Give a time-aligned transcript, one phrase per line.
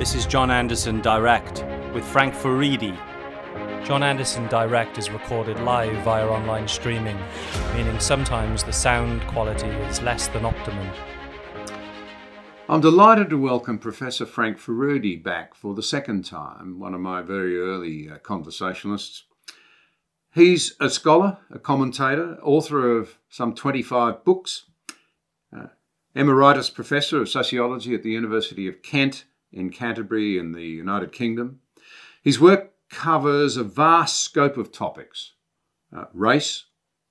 [0.00, 2.96] This is John Anderson Direct with Frank Furedi.
[3.84, 7.18] John Anderson Direct is recorded live via online streaming,
[7.74, 10.88] meaning sometimes the sound quality is less than optimum.
[12.66, 17.20] I'm delighted to welcome Professor Frank Furedi back for the second time, one of my
[17.20, 19.24] very early uh, conversationalists.
[20.32, 24.64] He's a scholar, a commentator, author of some 25 books,
[25.54, 25.66] uh,
[26.14, 31.60] emeritus professor of sociology at the University of Kent in Canterbury in the United Kingdom.
[32.22, 35.32] His work covers a vast scope of topics
[35.94, 36.66] uh, race,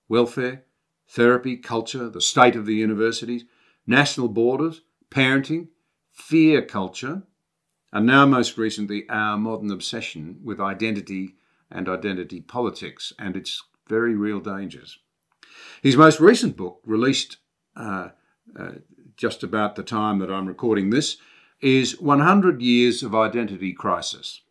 [0.08, 0.64] welfare,
[1.08, 3.46] therapy, culture, the state of the universities,
[3.86, 5.68] national borders, parenting,
[6.12, 7.24] fear culture,
[7.92, 11.36] and now most recently our modern obsession with identity
[11.72, 15.00] and identity politics and its very real dangers.
[15.82, 17.38] His most recent book, released
[17.76, 18.10] uh,
[18.58, 18.72] uh,
[19.18, 21.18] just about the time that I'm recording this,
[21.62, 24.42] is 100 Years of Identity Crisis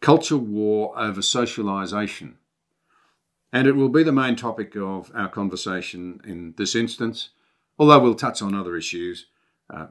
[0.00, 2.34] Culture War over Socialisation.
[3.52, 7.30] And it will be the main topic of our conversation in this instance,
[7.78, 9.26] although we'll touch on other issues
[9.70, 9.86] uh,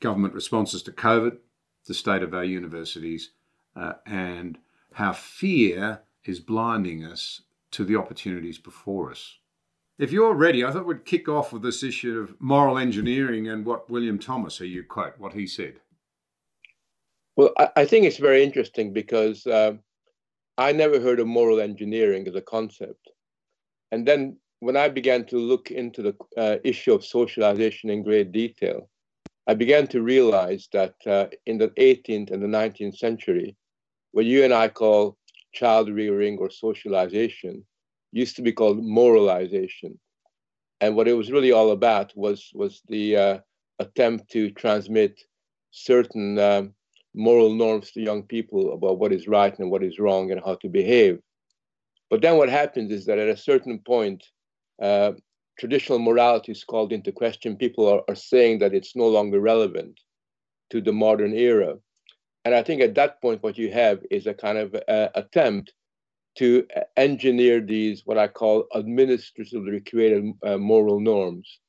[0.00, 1.38] government responses to COVID,
[1.86, 3.30] the state of our universities,
[3.74, 4.58] uh, and
[4.92, 9.38] how fear is blinding us to the opportunities before us.
[9.96, 13.64] If you're ready, I thought we'd kick off with this issue of moral engineering and
[13.64, 15.74] what William Thomas, who you quote, what he said.
[17.36, 19.74] Well, I, think it's very interesting because uh,
[20.58, 23.10] I never heard of moral engineering as a concept.
[23.92, 28.32] And then when I began to look into the uh, issue of socialization in great
[28.32, 28.88] detail,
[29.46, 33.56] I began to realize that uh, in the 18th and the 19th century,
[34.12, 35.16] what you and I call
[35.52, 37.64] child rearing or socialization
[38.14, 39.98] used to be called moralization.
[40.80, 43.38] And what it was really all about was, was the uh,
[43.80, 45.20] attempt to transmit
[45.72, 46.74] certain um,
[47.14, 50.54] moral norms to young people about what is right and what is wrong and how
[50.56, 51.18] to behave.
[52.08, 54.24] But then what happens is that at a certain point,
[54.80, 55.12] uh,
[55.58, 57.56] traditional morality is called into question.
[57.56, 59.98] People are, are saying that it's no longer relevant
[60.70, 61.74] to the modern era.
[62.44, 65.72] And I think at that point, what you have is a kind of uh, attempt
[66.36, 71.60] to engineer these, what I call administratively created uh, moral norms.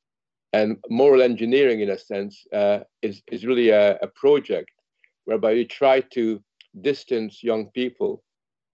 [0.53, 4.72] And moral engineering, in a sense, uh, is, is really a, a project
[5.25, 6.42] whereby you try to
[6.81, 8.24] distance young people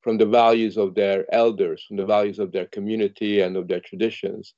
[0.01, 3.79] from the values of their elders, from the values of their community and of their
[3.79, 4.53] traditions.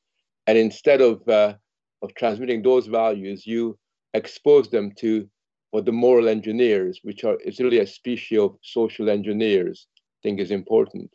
[0.48, 1.56] And instead of, uh,
[2.02, 3.78] of transmitting those values, you
[4.14, 5.28] expose them to
[5.72, 9.88] what the moral engineers, which are is really a species of social engineers,
[10.22, 11.10] think is important.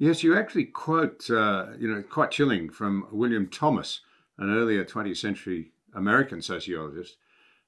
[0.00, 4.00] Yes, you actually quote, uh, you know, quite chilling from William Thomas,
[4.38, 7.18] an earlier 20th century American sociologist.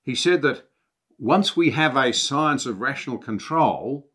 [0.03, 0.63] He said that
[1.19, 4.09] once we have a science of rational control,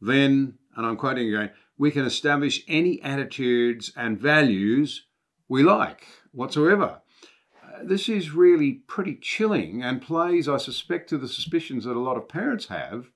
[0.00, 5.06] then, and I'm quoting again, we can establish any attitudes and values
[5.48, 7.00] we like whatsoever.
[7.60, 11.98] Uh, this is really pretty chilling and plays, I suspect, to the suspicions that a
[11.98, 13.10] lot of parents have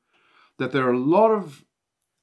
[0.59, 1.63] that there are a lot of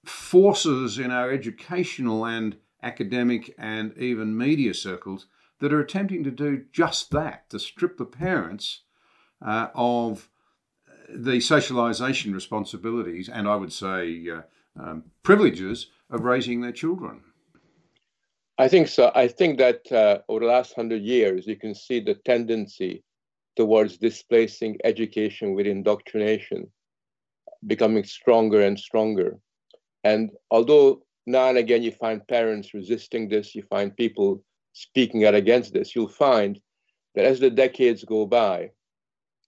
[0.05, 5.27] forces in our educational and academic and even media circles
[5.59, 8.81] that are attempting to do just that to strip the parents
[9.41, 10.29] uh, of
[11.09, 14.41] the socialisation responsibilities and I would say uh,
[14.79, 17.21] um, privileges of raising their children.
[18.57, 19.11] I think so.
[19.15, 23.03] I think that uh, over the last hundred years, you can see the tendency
[23.55, 26.67] towards displacing education with indoctrination
[27.67, 29.39] becoming stronger and stronger.
[30.05, 34.43] And although now and again you find parents resisting this, you find people
[34.73, 36.59] speaking out against this, you'll find
[37.15, 38.69] that as the decades go by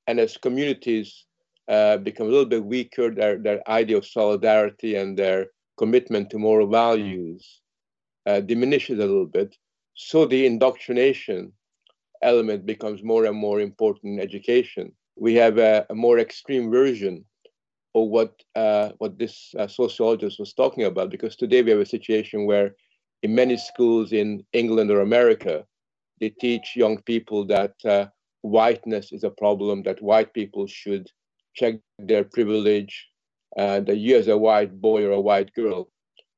[0.08, 1.26] and as communities
[1.68, 5.48] uh, become a little bit weaker, their, their idea of solidarity and their
[5.78, 7.62] commitment to moral values
[8.26, 9.56] uh, diminishes a little bit.
[9.94, 11.52] So the indoctrination
[12.24, 14.92] element becomes more and more important in education.
[15.18, 17.26] We have a, a more extreme version
[17.94, 21.10] or what uh, what this uh, sociologist was talking about.
[21.10, 22.76] Because today we have a situation where,
[23.24, 25.66] in many schools in England or America,
[26.20, 28.08] they teach young people that uh,
[28.42, 31.08] whiteness is a problem, that white people should
[31.56, 33.08] check their privilege,
[33.58, 35.90] and that you, as a white boy or a white girl,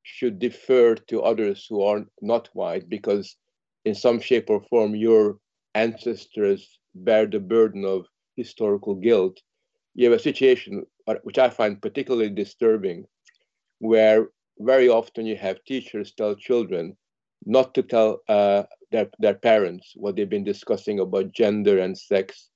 [0.03, 3.35] should defer to others who are not white, because
[3.85, 5.37] in some shape or form your
[5.75, 8.05] ancestors bear the burden of
[8.35, 9.39] historical guilt.
[9.99, 10.85] You have a situation
[11.23, 13.05] which I find particularly disturbing,
[13.79, 16.95] where very often you have teachers tell children
[17.45, 22.47] not to tell uh, their, their parents what they've been discussing about gender and sex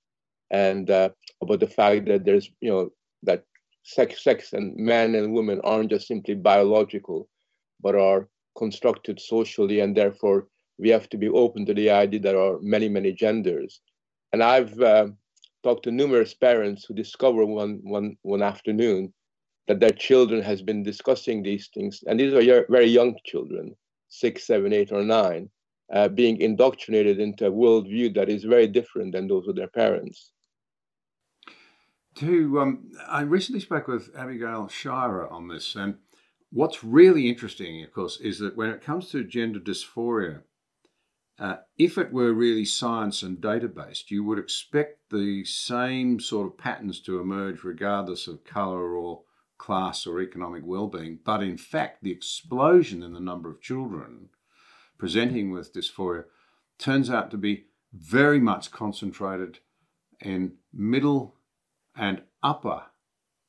[0.51, 1.09] and uh,
[1.41, 2.89] about the fact that there's you know
[3.23, 3.43] that
[3.83, 7.27] sex, sex and men and women aren't just simply biological,
[7.81, 10.47] but are constructed socially, and therefore
[10.77, 13.81] we have to be open to the idea that there are many, many genders.
[14.31, 15.07] And I've uh,
[15.63, 19.13] talked to numerous parents who discover one, one, one afternoon
[19.67, 23.75] that their children has been discussing these things, and these are very young children,
[24.09, 25.49] six, seven, eight, or nine,
[25.93, 30.31] uh, being indoctrinated into a worldview that is very different than those of their parents.
[32.15, 35.95] To, um, I recently spoke with Abigail Shrier on this, and
[36.51, 40.41] what's really interesting, of course, is that when it comes to gender dysphoria,
[41.39, 46.47] uh, if it were really science and data based, you would expect the same sort
[46.47, 49.23] of patterns to emerge regardless of colour or
[49.57, 51.19] class or economic well-being.
[51.23, 54.29] But in fact, the explosion in the number of children
[54.97, 56.25] presenting with dysphoria
[56.77, 59.59] turns out to be very much concentrated
[60.19, 61.35] in middle
[61.95, 62.83] and upper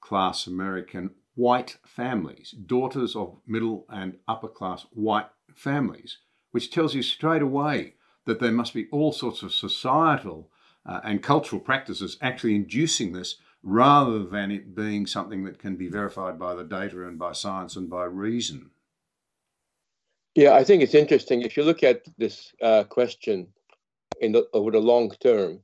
[0.00, 6.19] class American white families, daughters of middle and upper class white families,
[6.54, 7.94] which tells you straight away
[8.26, 10.48] that there must be all sorts of societal
[10.86, 15.88] uh, and cultural practices actually inducing this rather than it being something that can be
[15.88, 18.70] verified by the data and by science and by reason.
[20.36, 21.42] Yeah, I think it's interesting.
[21.42, 23.48] If you look at this uh, question
[24.20, 25.58] in the, over the long term,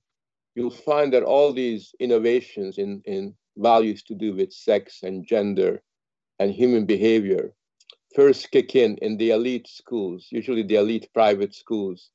[0.57, 5.83] you'll find that all these innovations in, in values to do with sex and gender
[6.41, 7.55] and human behavior
[8.15, 12.11] first kick in in the elite schools, usually the elite private schools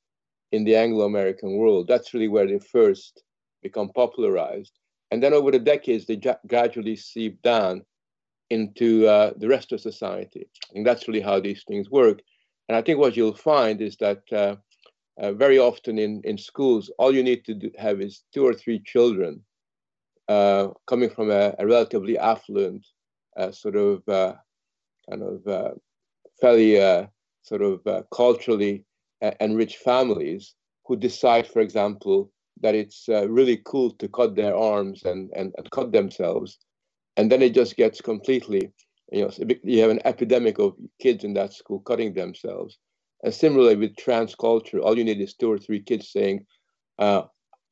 [0.51, 1.87] in the Anglo American world.
[1.87, 3.23] That's really where they first
[3.61, 4.73] become popularized.
[5.11, 7.85] And then over the decades, they gradually seep down
[8.49, 10.47] into uh, the rest of society.
[10.73, 12.19] And that's really how these things work.
[12.67, 14.55] And I think what you'll find is that uh,
[15.19, 18.53] uh, very often in, in schools, all you need to do, have is two or
[18.53, 19.43] three children
[20.27, 22.85] uh, coming from a, a relatively affluent,
[23.37, 24.33] uh, sort of uh,
[25.09, 25.77] kind of
[26.37, 27.07] uh, fairly
[27.43, 27.81] sort of
[28.13, 28.83] culturally
[29.39, 30.55] enriched families
[30.85, 35.71] who decide, for example, that it's really cool to cut their arms and, and, and
[35.71, 36.57] cut themselves.
[37.17, 38.71] And then it just gets completely
[39.11, 39.31] you know,
[39.63, 42.77] you have an epidemic of kids in that school cutting themselves.
[43.23, 46.45] And similarly with trans culture, all you need is two or three kids saying,
[46.99, 47.23] uh,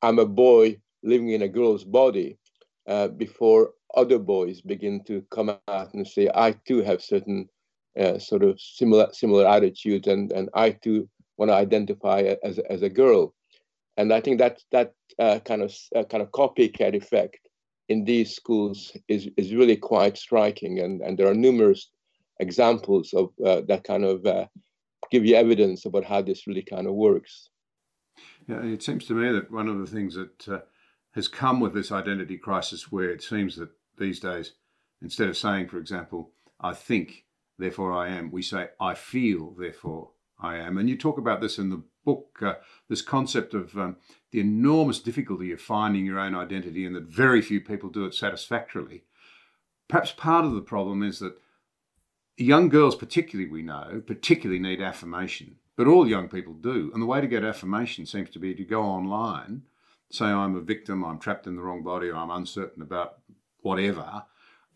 [0.02, 2.38] I'm a boy living in a girl's body
[2.88, 7.48] uh, before other boys begin to come out and say, I too have certain
[7.98, 12.82] uh, sort of similar similar attitudes and, and I too want to identify as, as
[12.82, 13.34] a girl.
[13.96, 17.38] And I think that that uh, kind of uh, kind of copycat effect
[17.88, 20.80] in these schools is, is really quite striking.
[20.80, 21.90] And, and there are numerous
[22.40, 24.46] examples of uh, that kind of uh,
[25.10, 27.50] give you evidence about how this really kind of works.
[28.48, 30.64] Yeah, it seems to me that one of the things that
[31.14, 34.52] has come with this identity crisis, where it seems that these days,
[35.02, 36.30] instead of saying, for example,
[36.60, 37.23] I think,
[37.58, 40.78] therefore I am, we say, I feel, therefore I am.
[40.78, 42.54] And you talk about this in the book, uh,
[42.88, 43.96] this concept of um,
[44.30, 48.14] the enormous difficulty of finding your own identity and that very few people do it
[48.14, 49.04] satisfactorily.
[49.88, 51.36] Perhaps part of the problem is that
[52.36, 55.56] young girls, particularly, we know, particularly need affirmation.
[55.76, 56.90] But all young people do.
[56.92, 59.62] And the way to get affirmation seems to be to go online,
[60.10, 63.18] say, I'm a victim, I'm trapped in the wrong body, or I'm uncertain about
[63.60, 64.24] whatever,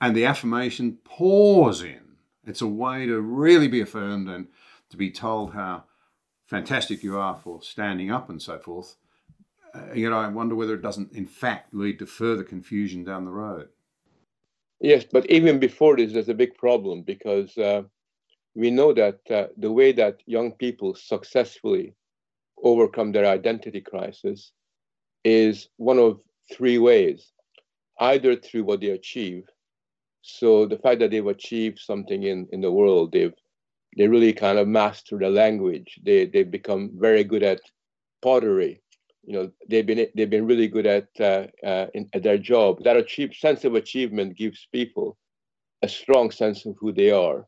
[0.01, 2.08] and the affirmation pours in.
[2.49, 4.47] It's a way to really be affirmed and
[4.91, 5.85] to be told how
[6.47, 8.97] fantastic you are for standing up and so forth.
[9.75, 13.27] Uh, you know, I wonder whether it doesn't, in fact, lead to further confusion down
[13.27, 13.69] the road.
[14.81, 17.83] Yes, but even before this, there's a big problem because uh,
[18.55, 21.95] we know that uh, the way that young people successfully
[22.63, 24.53] overcome their identity crisis
[25.25, 27.33] is one of three ways
[28.01, 29.45] either through what they achieve.
[30.23, 33.35] So the fact that they've achieved something in, in the world, they've
[33.97, 35.99] they really kind of mastered the language.
[36.05, 37.61] They they've become very good at
[38.23, 38.83] pottery.
[39.25, 42.83] You know, they've been they've been really good at uh, uh, in, at their job.
[42.85, 45.17] That achieve, sense of achievement gives people
[45.83, 47.47] a strong sense of who they are.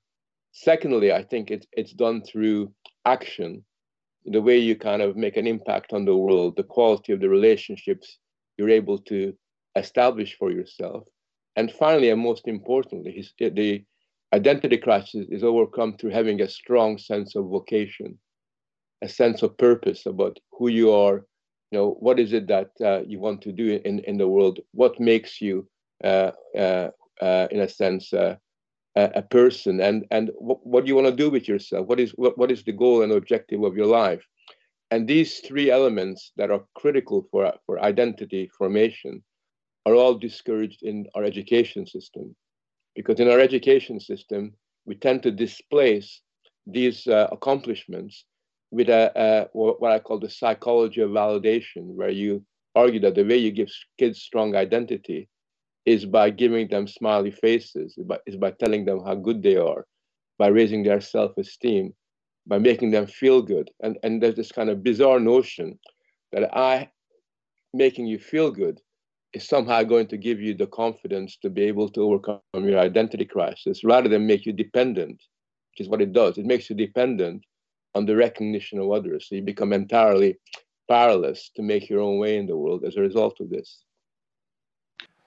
[0.53, 2.73] Secondly, I think it's it's done through
[3.05, 3.65] action,
[4.25, 7.29] the way you kind of make an impact on the world, the quality of the
[7.29, 8.19] relationships
[8.57, 9.35] you're able to
[9.77, 11.05] establish for yourself,
[11.57, 13.85] and finally, and most importantly, the
[14.33, 18.19] identity crisis is overcome through having a strong sense of vocation,
[19.03, 21.27] a sense of purpose about who you are.
[21.71, 24.61] You know, what is it that uh, you want to do in, in the world?
[24.73, 25.69] What makes you,
[26.03, 26.91] uh, uh,
[27.21, 28.37] uh in a sense, uh,
[28.97, 29.81] a person?
[29.81, 31.87] And and what, what do you want to do with yourself?
[31.87, 34.25] What is what, what is the goal and objective of your life?
[34.93, 39.23] And these three elements that are critical for for identity formation
[39.87, 42.35] are all discouraged in our education system.
[42.95, 44.53] Because in our education system,
[44.85, 46.21] we tend to displace
[46.67, 48.25] these uh, accomplishments
[48.71, 52.45] with a, a, what I call the psychology of validation, where you
[52.75, 55.29] argue that the way you give kids strong identity
[55.87, 59.57] is by giving them smiley faces, is by, is by telling them how good they
[59.57, 59.87] are,
[60.39, 61.93] by raising their self-esteem,
[62.47, 63.71] by making them feel good.
[63.83, 65.79] And, and there's this kind of bizarre notion
[66.33, 66.91] that I
[67.73, 68.81] making you feel good
[69.33, 73.25] is somehow going to give you the confidence to be able to overcome your identity
[73.25, 75.23] crisis rather than make you dependent,
[75.71, 76.39] which is what it does.
[76.39, 77.45] It makes you dependent
[77.95, 79.29] on the recognition of others.
[79.29, 80.39] So you become entirely
[80.89, 83.85] powerless to make your own way in the world as a result of this.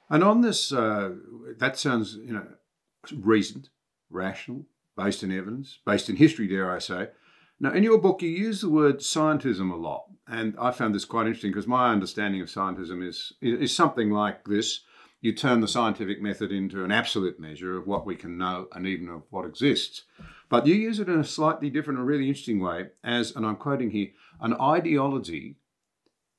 [0.10, 1.12] And on this, uh,
[1.58, 2.46] that sounds, you know,
[3.16, 3.70] reasoned,
[4.10, 4.66] rational,
[4.98, 7.10] based in evidence, based in history, dare I say.
[7.64, 11.06] Now, in your book, you use the word scientism a lot, and I found this
[11.06, 14.82] quite interesting because my understanding of scientism is is something like this:
[15.22, 18.86] you turn the scientific method into an absolute measure of what we can know and
[18.86, 20.04] even of what exists.
[20.50, 23.56] But you use it in a slightly different and really interesting way as, and I'm
[23.56, 24.10] quoting here,
[24.42, 25.56] an ideology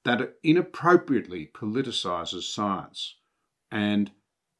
[0.04, 3.16] that inappropriately politicizes science
[3.70, 4.10] and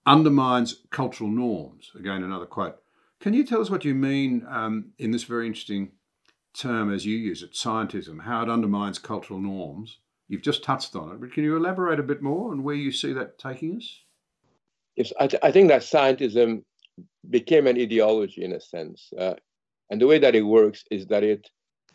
[0.06, 1.92] undermines cultural norms.
[1.94, 2.78] Again, another quote.
[3.21, 5.90] Can you tell us what you mean um, in this very interesting
[6.54, 9.99] term, as you use it, scientism, how it undermines cultural norms?
[10.28, 12.90] You've just touched on it, but can you elaborate a bit more on where you
[12.90, 14.00] see that taking us?
[14.96, 16.62] Yes, I, th- I think that scientism
[17.28, 19.12] became an ideology in a sense.
[19.18, 19.34] Uh,
[19.90, 21.49] and the way that it works is that it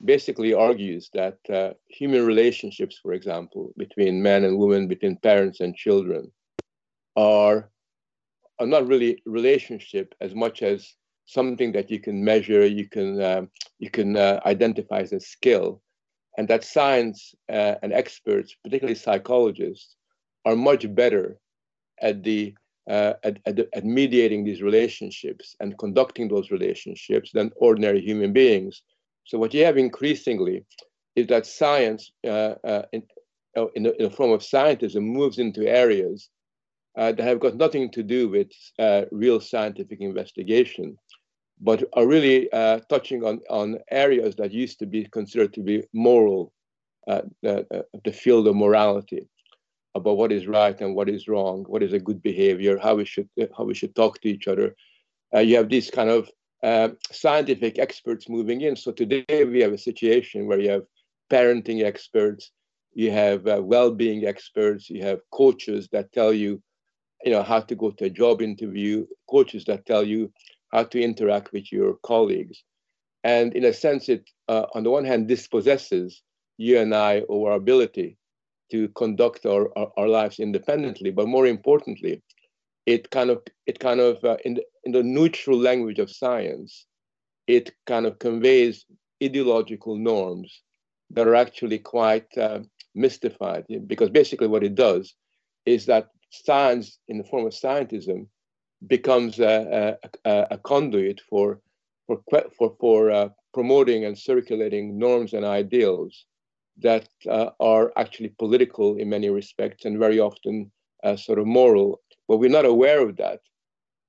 [0.03, 5.75] basically argues that uh, human relationships, for example, between men and women, between parents and
[5.75, 6.31] children,
[7.15, 7.69] are,
[8.59, 10.95] are not really relationship as much as
[11.29, 15.81] something that you can measure, you can um, you can uh, identify as a skill,
[16.38, 19.95] and that science uh, and experts, particularly psychologists,
[20.45, 21.38] are much better
[22.01, 22.55] at the
[22.89, 28.81] uh, at, at, at, mediating these relationships and conducting those relationships than ordinary human beings.
[29.25, 30.65] So what you have increasingly
[31.15, 33.03] is that science, uh, uh, in,
[33.55, 36.29] uh, in, the, in, the, form of scientism, moves into areas
[36.98, 40.98] uh, that have got nothing to do with uh, real scientific investigation,
[41.59, 42.49] but are really
[42.89, 46.53] touching on, on areas that used to be considered to be moral,
[47.07, 49.27] the, the field of morality
[49.95, 53.05] about what is right and what is wrong, what is a good behavior, how we
[53.05, 54.75] should how we should talk to each other.
[55.33, 56.29] Uh, you have these kind of
[56.63, 58.75] uh, scientific experts moving in.
[58.75, 60.83] So today we have a situation where you have
[61.31, 62.51] parenting experts,
[62.93, 66.61] you have uh, well-being experts, you have coaches that tell you,
[67.23, 70.31] you know, how to go to a job interview, coaches that tell you
[70.71, 72.63] how to interact with your colleagues,
[73.23, 76.21] and in a sense, it uh, on the one hand dispossesses
[76.57, 78.17] you and I of our ability
[78.71, 81.09] to conduct our, our, our, lives independently.
[81.11, 82.21] But more importantly,
[82.85, 86.85] it kind of it kind of uh, in the, in the neutral language of science,
[87.47, 88.85] it kind of conveys
[89.23, 90.61] ideological norms
[91.11, 92.59] that are actually quite uh,
[92.95, 93.65] mystified.
[93.88, 95.15] Because basically, what it does
[95.65, 98.27] is that science, in the form of scientism,
[98.88, 101.59] becomes a, a, a conduit for
[102.07, 102.21] for
[102.57, 106.25] for, for uh, promoting and circulating norms and ideals
[106.81, 110.71] that uh, are actually political in many respects and very often
[111.03, 112.00] uh, sort of moral.
[112.27, 113.41] But we're not aware of that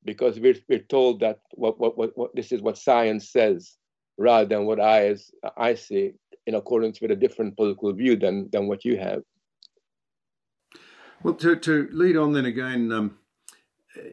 [0.05, 3.77] because we're, we're told that what, what, what, what this is what science says
[4.19, 6.12] rather than what I, as I see
[6.47, 9.23] in accordance with a different political view than, than what you have.
[11.23, 13.19] Well, to, to lead on then again, um,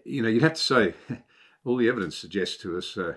[0.06, 0.94] you know, you'd have to say
[1.66, 3.16] all the evidence suggests to us uh,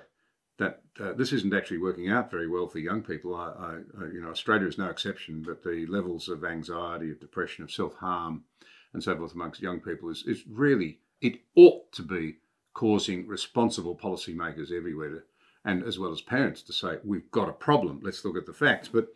[0.58, 3.34] that uh, this isn't actually working out very well for young people.
[3.34, 7.64] I, I, you know, Australia is no exception, but the levels of anxiety, of depression,
[7.64, 8.44] of self harm,
[8.92, 12.36] and so forth amongst young people is, is really it ought to be
[12.74, 15.22] causing responsible policymakers everywhere, to,
[15.64, 18.00] and as well as parents, to say we've got a problem.
[18.02, 18.88] Let's look at the facts.
[18.88, 19.08] But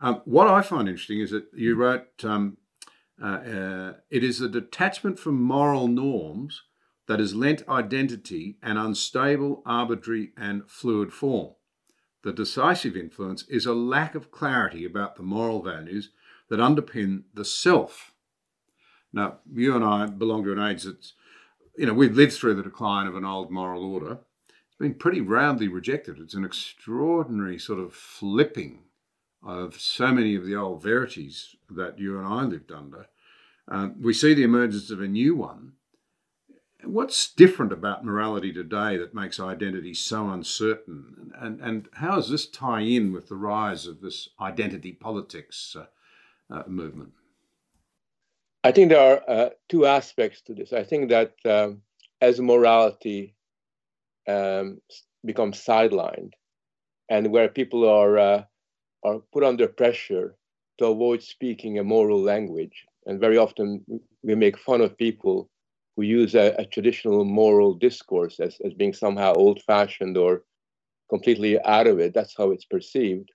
[0.00, 2.56] um, what I find interesting is that you wrote um,
[3.22, 6.62] uh, uh, it is a detachment from moral norms
[7.08, 11.54] that has lent identity an unstable, arbitrary, and fluid form.
[12.22, 16.10] The decisive influence is a lack of clarity about the moral values
[16.50, 18.12] that underpin the self.
[19.12, 21.14] Now, you and I belong to an age that's,
[21.76, 24.18] you know, we've lived through the decline of an old moral order.
[24.48, 26.18] It's been pretty roundly rejected.
[26.18, 28.80] It's an extraordinary sort of flipping
[29.42, 33.06] of so many of the old verities that you and I lived under.
[33.66, 35.72] Um, we see the emergence of a new one
[36.84, 41.32] What's different about morality today that makes identity so uncertain?
[41.38, 45.86] And, and how does this tie in with the rise of this identity politics uh,
[46.54, 47.12] uh, movement?
[48.62, 50.72] I think there are uh, two aspects to this.
[50.72, 51.82] I think that um,
[52.20, 53.34] as morality
[54.28, 54.80] um,
[55.24, 56.32] becomes sidelined,
[57.08, 58.44] and where people are uh,
[59.04, 60.36] are put under pressure
[60.78, 63.84] to avoid speaking a moral language, and very often
[64.22, 65.48] we make fun of people
[65.98, 70.44] who use a, a traditional moral discourse as, as being somehow old-fashioned or
[71.10, 72.14] completely out of it.
[72.14, 73.32] That's how it's perceived.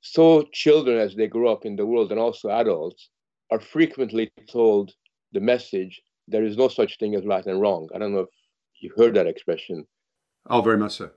[0.00, 3.10] So children, as they grow up in the world, and also adults,
[3.50, 4.94] are frequently told
[5.32, 7.90] the message there is no such thing as right and wrong.
[7.94, 8.28] I don't know if
[8.80, 9.86] you heard that expression.
[10.48, 11.10] Oh, very much so.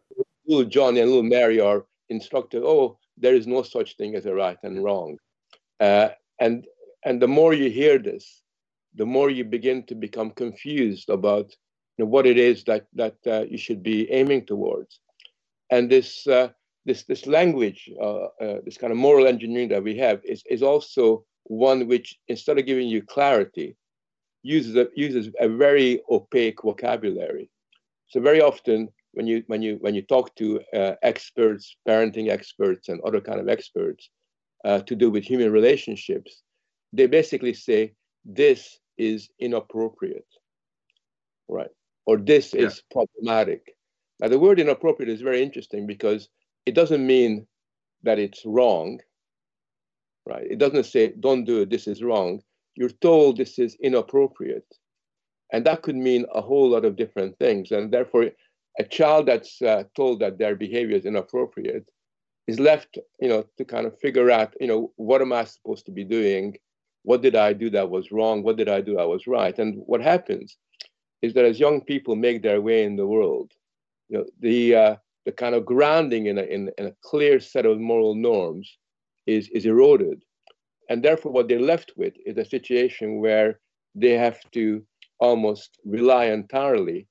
[0.45, 4.33] Little John and little Mary are instructed, oh, there is no such thing as a
[4.33, 5.15] right and wrong.
[5.79, 6.09] Uh,
[6.41, 6.65] and
[7.05, 8.41] and the more you hear this,
[8.95, 11.49] the more you begin to become confused about
[11.97, 14.99] you know, what it is that that uh, you should be aiming towards.
[15.69, 16.49] And this uh,
[16.85, 20.63] this this language, uh, uh, this kind of moral engineering that we have, is is
[20.63, 23.75] also one which, instead of giving you clarity,
[24.43, 27.49] uses a, uses a very opaque vocabulary.
[28.07, 32.89] So very often, when you when you when you talk to uh, experts, parenting experts,
[32.89, 34.09] and other kind of experts
[34.65, 36.41] uh, to do with human relationships,
[36.93, 37.93] they basically say
[38.25, 40.27] this is inappropriate,
[41.49, 41.71] right?
[42.05, 42.67] Or this yeah.
[42.67, 43.75] is problematic.
[44.19, 46.29] Now, the word inappropriate is very interesting because
[46.65, 47.47] it doesn't mean
[48.03, 48.99] that it's wrong
[50.25, 50.45] right?
[50.49, 52.41] It doesn't say, don't do it, this is wrong.
[52.75, 54.67] You're told this is inappropriate.
[55.51, 57.71] And that could mean a whole lot of different things.
[57.71, 58.29] And therefore,
[58.79, 61.85] a child that's uh, told that their behavior is inappropriate
[62.47, 65.85] is left, you know, to kind of figure out, you know, what am I supposed
[65.87, 66.57] to be doing?
[67.03, 68.43] What did I do that was wrong?
[68.43, 69.57] What did I do that was right?
[69.57, 70.57] And what happens
[71.21, 73.51] is that as young people make their way in the world,
[74.09, 77.65] you know, the uh, the kind of grounding in a, in, in a clear set
[77.65, 78.77] of moral norms
[79.27, 80.23] is, is eroded.
[80.89, 83.59] And therefore, what they're left with is a situation where
[83.95, 84.83] they have to
[85.19, 87.07] almost rely entirely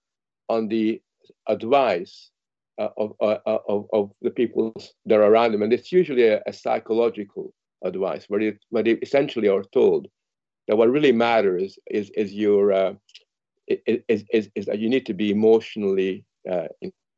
[0.48, 1.00] on the
[1.48, 2.30] advice
[2.78, 4.74] uh, of, uh, of, of the people
[5.06, 5.62] that are around them.
[5.62, 10.08] And it's usually a, a psychological advice where, it, where they essentially are told
[10.68, 12.92] that what really matters is, is your uh,
[13.86, 16.68] is, is, is that you need to be emotionally uh,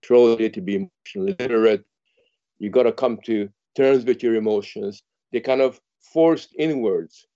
[0.03, 1.85] controlled, you need to be emotionally literate.
[2.59, 5.03] You got to come to terms with your emotions.
[5.33, 5.81] They kind of
[6.13, 7.27] forced inwards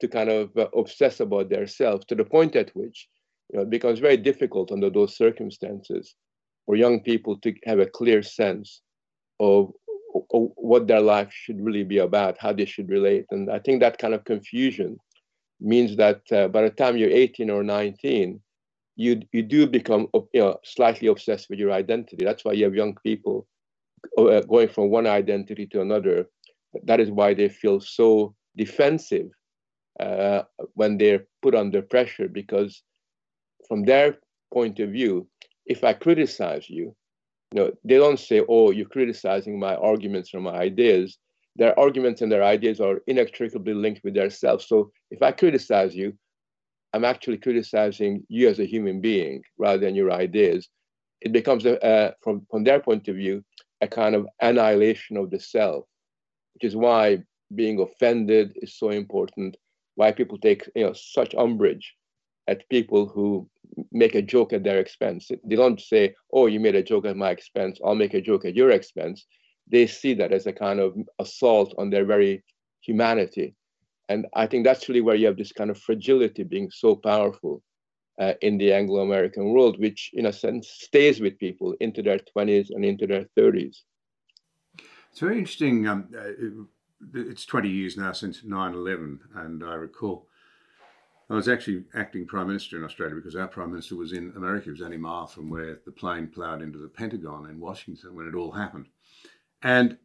[0.00, 3.08] to kind of uh, obsess about their self to the point at which
[3.52, 6.14] you know, it becomes very difficult under those circumstances
[6.66, 8.80] for young people to have a clear sense
[9.38, 9.72] of,
[10.34, 13.26] what their life should really be about, how they should relate.
[13.30, 14.98] And I think that kind of confusion
[15.60, 18.40] means that uh, by the time you're 18 or 19,
[18.96, 22.24] you, you do become you know, slightly obsessed with your identity.
[22.24, 23.46] That's why you have young people
[24.18, 26.28] uh, going from one identity to another.
[26.84, 29.30] That is why they feel so defensive
[30.00, 30.42] uh,
[30.74, 32.82] when they're put under pressure, because
[33.68, 34.18] from their
[34.52, 35.28] point of view,
[35.66, 36.94] if I criticize you,
[37.54, 41.18] you know, they don't say, "Oh, you're criticizing my arguments or my ideas."
[41.54, 44.62] Their arguments and their ideas are inextricably linked with their self.
[44.62, 46.18] So if I criticize you,
[46.92, 50.68] I'm actually criticizing you as a human being rather than your ideas.
[51.20, 53.44] It becomes, a, uh, from, from their point of view,
[53.80, 55.84] a kind of annihilation of the self,
[56.54, 57.22] which is why
[57.54, 59.56] being offended is so important,
[59.94, 61.94] why people take you know such umbrage
[62.48, 63.48] at people who
[63.92, 65.30] make a joke at their expense.
[65.44, 68.44] They don't say, oh, you made a joke at my expense, I'll make a joke
[68.44, 69.26] at your expense.
[69.70, 72.44] They see that as a kind of assault on their very
[72.80, 73.54] humanity.
[74.08, 77.62] And I think that's really where you have this kind of fragility being so powerful
[78.20, 82.20] uh, in the Anglo American world, which in a sense stays with people into their
[82.36, 83.78] 20s and into their 30s.
[85.10, 85.86] It's very interesting.
[85.86, 86.64] Um, uh,
[87.14, 90.28] it's 20 years now since 9 11, and I recall
[91.30, 94.66] I was actually acting Prime Minister in Australia because our Prime Minister was in America.
[94.66, 98.14] He was only a mile from where the plane ploughed into the Pentagon in Washington
[98.14, 98.86] when it all happened.
[99.62, 99.96] And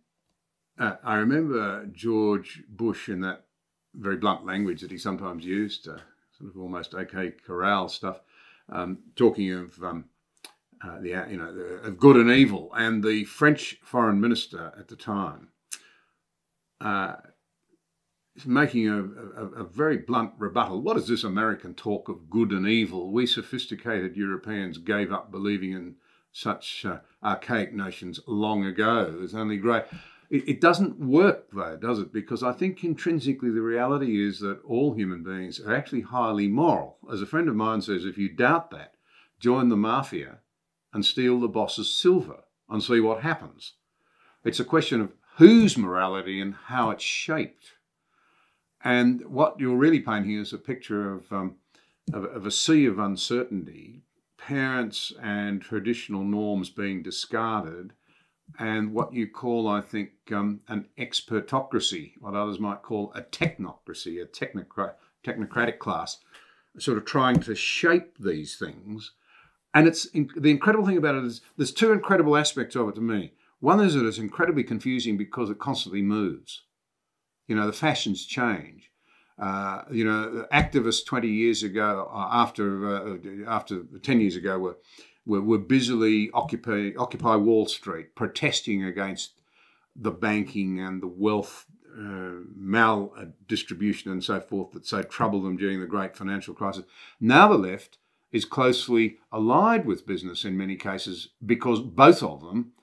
[0.80, 3.46] uh, I remember George Bush in that
[3.94, 5.98] very blunt language that he sometimes used, uh,
[6.38, 8.22] sort of almost OK Corral stuff,
[8.70, 10.06] um, talking of um,
[10.82, 14.88] uh, the you know the, of good and evil, and the French foreign minister at
[14.88, 15.50] the time
[16.82, 17.16] uh,
[18.46, 19.00] making a,
[19.42, 20.82] a, a, very blunt rebuttal.
[20.82, 23.12] What is this American talk of good and evil?
[23.12, 25.96] We sophisticated Europeans gave up believing in
[26.32, 29.16] such uh, archaic notions long ago.
[29.18, 29.84] There's only great.
[30.30, 32.14] It, it doesn't work though, does it?
[32.14, 36.98] Because I think intrinsically the reality is that all human beings are actually highly moral.
[37.12, 38.94] As a friend of mine says, if you doubt that,
[39.40, 40.40] join the mafia
[40.94, 43.74] and steal the boss's silver and see what happens.
[44.44, 47.74] It's a question of whose morality and how it's shaped.
[48.84, 51.56] And what you're really painting is a picture of, um,
[52.14, 54.04] of, of a sea of uncertainty,
[54.38, 57.94] parents and traditional norms being discarded,
[58.58, 64.22] and what you call, I think, um, an expertocracy, what others might call a technocracy,
[64.22, 66.18] a technocrat, technocratic class,
[66.78, 69.12] sort of trying to shape these things.
[69.74, 73.02] And it's the incredible thing about it is there's two incredible aspects of it to
[73.02, 73.34] me.
[73.60, 76.64] One is that it's incredibly confusing because it constantly moves.
[77.50, 78.92] You know, the fashions change.
[79.40, 84.78] Uh, you know, activists 20 years ago, uh, after uh, after 10 years ago, were
[85.26, 89.34] were, were busily occupy occupy Wall Street, protesting against
[89.96, 91.66] the banking and the wealth
[91.98, 96.86] uh, maldistribution and so forth that so troubled them during the great financial crisis.
[97.20, 97.98] Now the left
[98.32, 102.74] is closely allied with business in many cases because both of them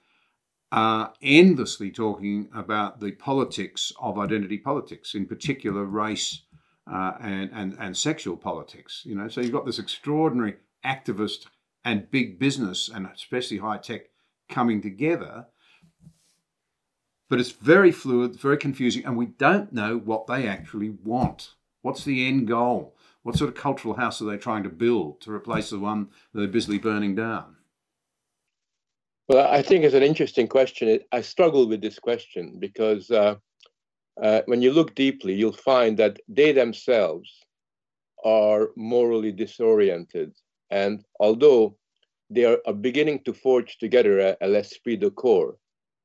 [0.72, 6.42] are endlessly talking about the politics of identity politics, in particular race
[6.92, 9.02] uh, and, and, and sexual politics.
[9.04, 11.46] You know, so you've got this extraordinary activist
[11.84, 14.02] and big business and especially high tech
[14.48, 15.46] coming together.
[17.28, 21.54] But it's very fluid, very confusing, and we don't know what they actually want.
[21.82, 22.96] What's the end goal?
[23.22, 26.46] What sort of cultural house are they trying to build to replace the one they're
[26.46, 27.55] busily burning down?
[29.28, 31.00] Well, I think it's an interesting question.
[31.10, 33.34] I struggle with this question because uh,
[34.22, 37.28] uh, when you look deeply, you'll find that they themselves
[38.24, 40.32] are morally disoriented.
[40.70, 41.76] And although
[42.30, 45.56] they are, are beginning to forge together a, a l'esprit de corps,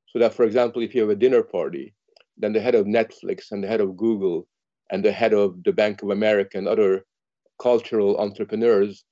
[0.08, 1.94] so that, for example, if you have a dinner party,
[2.36, 4.48] then the head of Netflix and the head of Google
[4.90, 7.04] and the head of the Bank of America and other
[7.60, 9.04] cultural entrepreneurs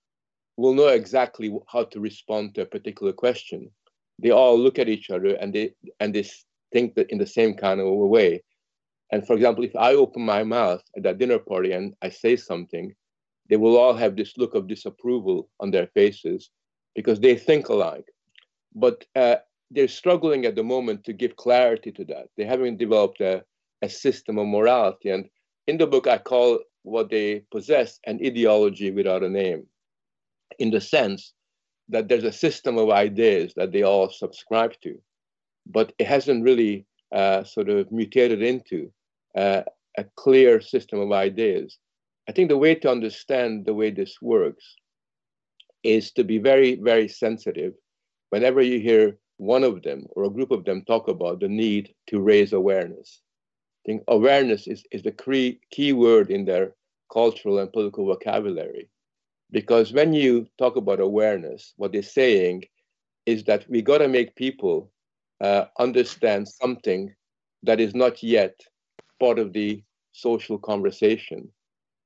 [0.56, 3.70] will know exactly how to respond to a particular question
[4.22, 6.24] they all look at each other and they and they
[6.72, 8.42] think that in the same kind of way.
[9.12, 12.36] And for example, if I open my mouth at that dinner party and I say
[12.36, 12.94] something,
[13.48, 16.50] they will all have this look of disapproval on their faces
[16.94, 18.06] because they think alike.
[18.74, 19.36] But uh,
[19.72, 22.26] they're struggling at the moment to give clarity to that.
[22.36, 23.44] They haven't developed a,
[23.82, 25.10] a system of morality.
[25.10, 25.28] And
[25.66, 29.66] in the book, I call what they possess an ideology without a name,
[30.60, 31.32] in the sense
[31.90, 34.98] that there's a system of ideas that they all subscribe to,
[35.66, 38.90] but it hasn't really uh, sort of mutated into
[39.36, 39.62] uh,
[39.98, 41.78] a clear system of ideas.
[42.28, 44.76] I think the way to understand the way this works
[45.82, 47.74] is to be very, very sensitive
[48.30, 51.94] whenever you hear one of them or a group of them talk about the need
[52.08, 53.20] to raise awareness.
[53.82, 56.74] I think awareness is, is the key, key word in their
[57.12, 58.88] cultural and political vocabulary.
[59.52, 62.64] Because when you talk about awareness, what they're saying
[63.26, 64.90] is that we got to make people
[65.40, 67.14] uh, understand something
[67.62, 68.58] that is not yet
[69.18, 69.82] part of the
[70.12, 71.48] social conversation.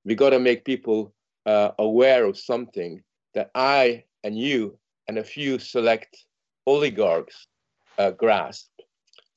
[0.05, 1.15] We got to make people
[1.47, 3.03] uh, aware of something
[3.35, 4.79] that I and you
[5.09, 6.25] and a few select
[6.67, 7.47] oligarchs
[7.99, 8.71] uh, grasp,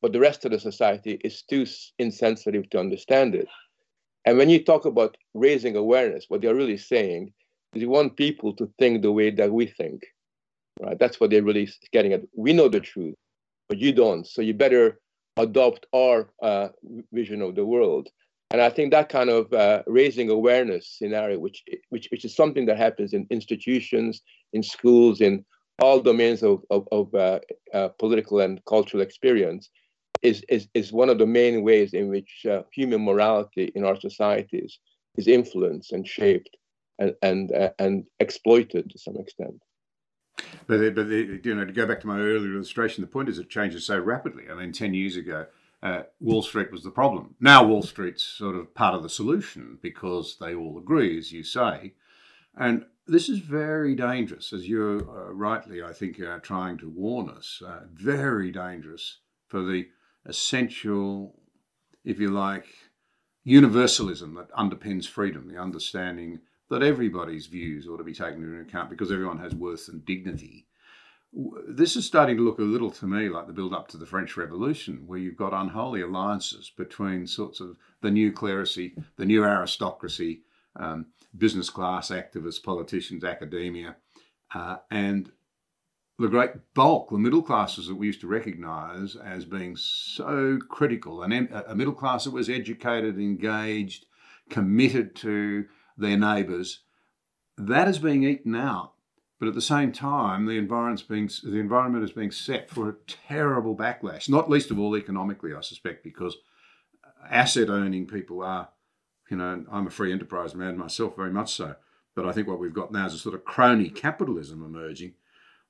[0.01, 1.65] but the rest of the society is too
[1.99, 3.47] insensitive to understand it.
[4.25, 7.33] And when you talk about raising awareness, what they're really saying
[7.73, 10.05] they want people to think the way that we think.
[10.79, 10.97] Right?
[10.97, 12.21] That's what they're really getting at.
[12.35, 13.15] We know the truth,
[13.67, 14.25] but you don't.
[14.27, 14.99] So you better
[15.37, 16.69] adopt our uh,
[17.11, 18.09] vision of the world.
[18.51, 22.65] And I think that kind of uh, raising awareness scenario, which, which which is something
[22.67, 24.21] that happens in institutions,
[24.53, 25.43] in schools, in
[25.79, 27.39] all domains of of, of uh,
[27.73, 29.69] uh political and cultural experience,
[30.21, 33.99] is, is is one of the main ways in which uh, human morality in our
[33.99, 34.79] societies
[35.17, 36.55] is influenced and shaped
[36.99, 39.61] and and, uh, and exploited to some extent.
[40.67, 43.49] But, but you know, to go back to my earlier illustration, the point is it
[43.49, 44.45] changes so rapidly.
[44.49, 45.47] I mean, 10 years ago,
[45.81, 47.35] uh, Wall Street was the problem.
[47.39, 51.43] Now Wall Street's sort of part of the solution because they all agree, as you
[51.43, 51.93] say.
[52.55, 57.29] And this is very dangerous, as you're uh, rightly, I think, are trying to warn
[57.29, 57.61] us.
[57.65, 59.87] Uh, very dangerous for the
[60.25, 61.39] essential,
[62.03, 62.67] if you like,
[63.43, 68.89] universalism that underpins freedom, the understanding that everybody's views ought to be taken into account
[68.89, 70.65] because everyone has worth and dignity.
[71.67, 74.05] This is starting to look a little to me like the build up to the
[74.05, 79.43] French Revolution, where you've got unholy alliances between sorts of the new clerisy, the new
[79.43, 80.41] aristocracy,
[80.77, 83.95] um, business class activists, politicians, academia,
[84.53, 85.31] uh, and
[86.19, 91.21] the great bulk, the middle classes that we used to recognize as being so critical,
[91.21, 94.05] and a middle class that was educated, engaged,
[94.49, 95.65] committed to
[95.97, 96.81] their neighbours.
[97.57, 98.93] That is being eaten out.
[99.39, 102.95] But at the same time, the environment's being the environment is being set for a
[103.05, 104.27] terrible backlash.
[104.27, 106.37] Not least of all economically, I suspect, because
[107.29, 108.69] asset owning people are
[109.29, 111.75] You know, I'm a free enterprise man myself, very much so.
[112.15, 115.13] But I think what we've got now is a sort of crony capitalism emerging.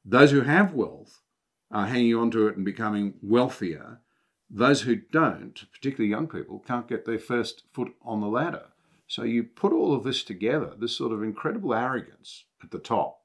[0.06, 1.22] Those who have wealth
[1.72, 4.00] are hanging on to it and becoming wealthier.
[4.50, 8.68] Those who don't, particularly young people, can't get their first foot on the ladder.
[9.08, 13.22] So you put all of this together, this sort of incredible arrogance at the top,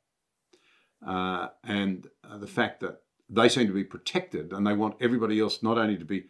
[1.06, 5.40] uh, and uh, the fact that they seem to be protected and they want everybody
[5.40, 6.24] else not only to be,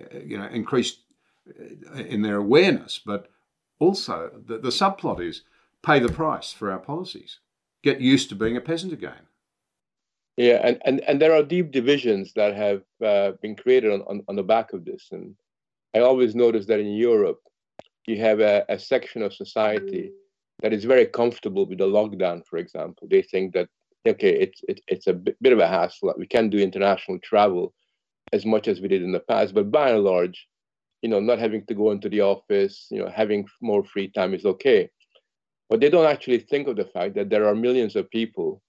[0.00, 1.00] uh, you know, increased
[1.48, 3.28] uh, in their awareness, but
[3.78, 5.42] also the, the subplot is
[5.82, 7.40] pay the price for our policies,
[7.82, 9.26] get used to being a peasant again.
[10.36, 14.22] Yeah, and, and, and there are deep divisions that have uh, been created on, on,
[14.28, 15.08] on the back of this.
[15.12, 15.34] And
[15.94, 17.40] I always notice that in Europe,
[18.06, 20.62] you have a, a section of society mm.
[20.62, 23.08] that is very comfortable with the lockdown, for example.
[23.10, 23.68] They think that,
[24.06, 26.14] okay, it's, it, it's a bit of a hassle.
[26.16, 27.74] We can't do international travel
[28.32, 29.54] as much as we did in the past.
[29.54, 30.46] But by and large,
[31.02, 34.34] you know, not having to go into the office, you know, having more free time
[34.34, 34.90] is okay.
[35.68, 38.62] But they don't actually think of the fact that there are millions of people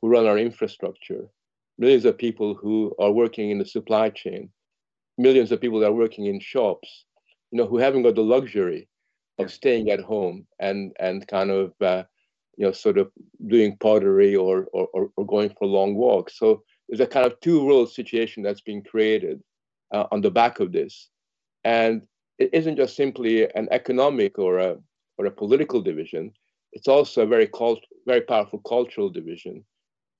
[0.00, 1.28] who run our infrastructure,
[1.78, 4.50] millions of people who are working in the supply chain,
[5.16, 7.04] millions of people that are working in shops,
[7.50, 8.88] you know, who haven't got the luxury
[9.38, 12.02] of staying at home and and kind of uh,
[12.56, 13.10] you know sort of
[13.46, 16.38] doing pottery or, or or going for long walks.
[16.38, 19.40] So there's a kind of two world situation that's being created
[19.94, 21.08] uh, on the back of this,
[21.64, 22.02] and
[22.38, 24.76] it isn't just simply an economic or a
[25.18, 26.32] or a political division.
[26.72, 29.64] It's also a very cult, very powerful cultural division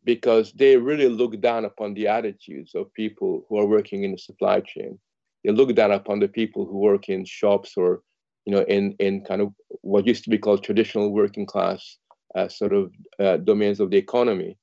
[0.04, 4.18] because they really look down upon the attitudes of people who are working in the
[4.18, 4.98] supply chain.
[5.44, 8.02] They look down upon the people who work in shops or,
[8.44, 11.98] you know, in, in kind of what used to be called traditional working class
[12.34, 14.56] uh, sort of uh, domains of the economy.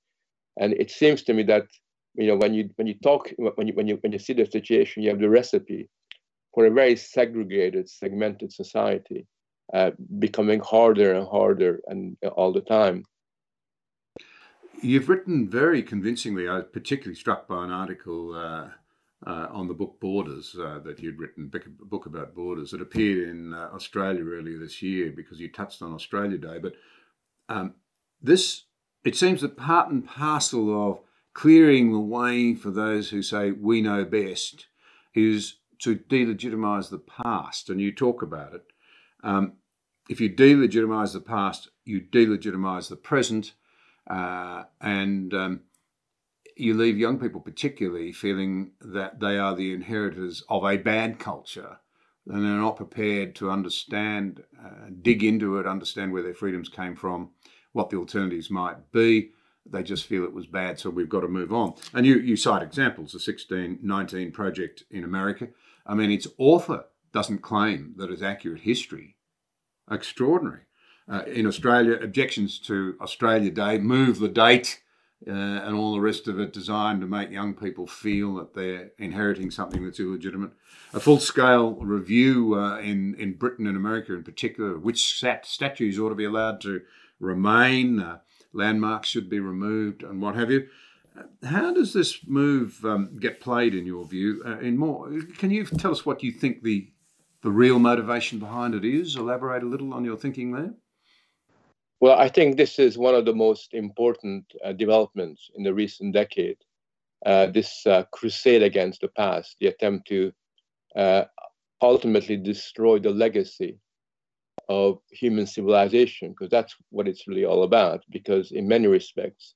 [0.60, 1.68] And it seems to me that,
[2.16, 4.46] you know, when you when you talk when you when you when you see the
[4.46, 5.90] situation, you have the recipe
[6.54, 9.28] for a very segregated, segmented society,
[9.74, 13.04] uh, becoming harder and harder and all the time.
[14.82, 16.48] You've written very convincingly.
[16.48, 18.34] I was particularly struck by an article
[19.26, 23.30] uh, on the book Borders uh, that you'd written, a book about borders It appeared
[23.30, 26.60] in uh, Australia earlier this year because you touched on Australia Day.
[26.60, 26.74] But
[27.50, 27.74] um,
[28.22, 28.64] this,
[29.04, 31.00] it seems that part and parcel of
[31.34, 34.68] clearing the way for those who say we know best
[35.14, 37.70] is to delegitimize the past.
[37.70, 38.64] And you talk about it.
[39.24, 39.54] Um,
[40.08, 43.54] if you delegitimize the past, you delegitimize the present
[44.08, 45.62] uh, and um,
[46.56, 51.80] you leave young people, particularly, feeling that they are the inheritors of a bad culture
[52.28, 56.96] and they're not prepared to understand, uh, dig into it, understand where their freedoms came
[56.96, 57.30] from,
[57.74, 59.32] what the alternatives might be.
[59.68, 61.74] They just feel it was bad, so we've got to move on.
[61.94, 65.50] And you, you cite examples, the 1619 project in America.
[65.86, 69.16] I mean, its author doesn't claim that it's accurate history.
[69.90, 70.62] Extraordinary.
[71.08, 74.82] Uh, in Australia, objections to Australia Day, move the date,
[75.28, 78.92] uh, and all the rest of it designed to make young people feel that they're
[78.98, 80.52] inheriting something that's illegitimate.
[80.94, 86.00] A full scale review uh, in, in Britain and America in particular, which stat- statues
[86.00, 86.82] ought to be allowed to
[87.20, 88.20] remain, uh,
[88.54, 90.68] landmarks should be removed, and what have you.
[91.44, 94.44] How does this move um, get played in your view?
[94.46, 96.92] Uh, in more, can you tell us what you think the
[97.42, 99.16] the real motivation behind it is?
[99.16, 100.74] Elaborate a little on your thinking there.
[102.02, 106.14] Well, I think this is one of the most important uh, developments in the recent
[106.14, 106.58] decade.
[107.26, 110.32] Uh, this uh, crusade against the past, the attempt to
[110.96, 111.24] uh,
[111.82, 113.80] ultimately destroy the legacy
[114.70, 118.04] of human civilization, because that's what it's really all about.
[118.12, 119.56] Because in many respects,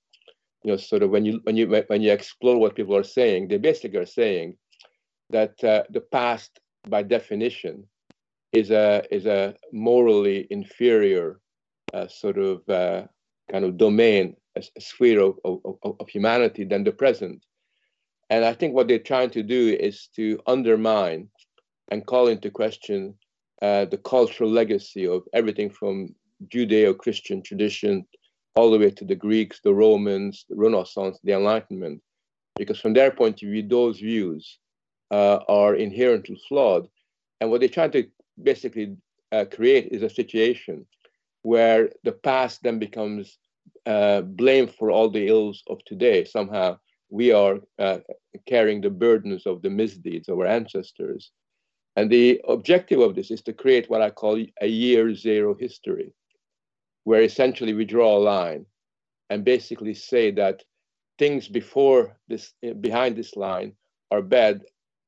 [0.63, 3.47] you know, sort of when you when you when you explore what people are saying,
[3.47, 4.58] they basically are saying
[5.30, 7.84] that uh, the past, by definition,
[8.54, 11.39] is a is a morally inferior
[12.08, 13.04] sort of uh,
[13.52, 17.45] kind of domain, a, a sphere of, of, of, humanity than the present.
[18.30, 21.30] And I think what they're trying to do is to undermine
[21.89, 23.15] and call into question
[23.62, 26.15] uh, the cultural legacy of everything from
[26.47, 28.06] Judeo Christian tradition
[28.56, 32.02] all the way to the Greeks, the Romans, the Renaissance, the Enlightenment.
[32.56, 34.60] Because from their point of view, those views
[35.12, 36.88] uh, are inherently flawed.
[37.41, 38.08] And what they're trying to
[38.41, 38.97] basically
[39.32, 40.86] uh, create is a situation
[41.41, 43.38] where the past then becomes
[43.86, 46.25] uh, blamed for all the ills of today.
[46.25, 46.78] Somehow
[47.10, 47.99] we are uh,
[48.45, 51.32] carrying the burdens of the misdeeds of our ancestors.
[51.95, 56.13] And the objective of this is to create what I call a year zero history,
[57.04, 58.65] where essentially we draw a line
[59.30, 60.63] and basically say that
[61.17, 63.73] things before this, behind this line
[64.12, 64.62] are bad.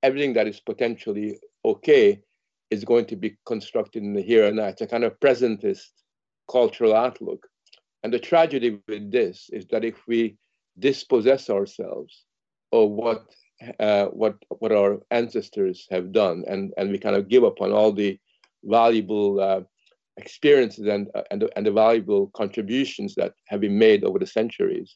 [0.03, 2.19] Everything that is potentially okay
[2.71, 4.65] is going to be constructed in the here and now.
[4.65, 5.91] It's a kind of presentist
[6.51, 7.47] cultural outlook.
[8.03, 10.37] And the tragedy with this is that if we
[10.79, 12.25] dispossess ourselves
[12.71, 13.25] of what
[13.79, 17.71] uh, what what our ancestors have done, and and we kind of give up on
[17.71, 18.19] all the
[18.63, 19.61] valuable uh,
[20.17, 24.95] experiences and uh, and, and the valuable contributions that have been made over the centuries,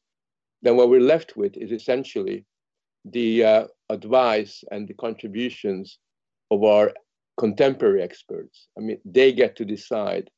[0.64, 2.46] then what we're left with is essentially
[3.06, 6.00] the uh, advice and the contributions
[6.50, 6.92] of our
[7.38, 8.68] contemporary experts.
[8.78, 10.30] I mean, they get to decide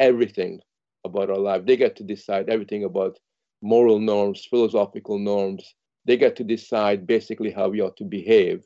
[0.00, 0.60] everything
[1.04, 1.64] about our life.
[1.64, 3.18] They get to decide everything about
[3.62, 5.74] moral norms, philosophical norms.
[6.06, 8.64] They get to decide basically how we ought to behave.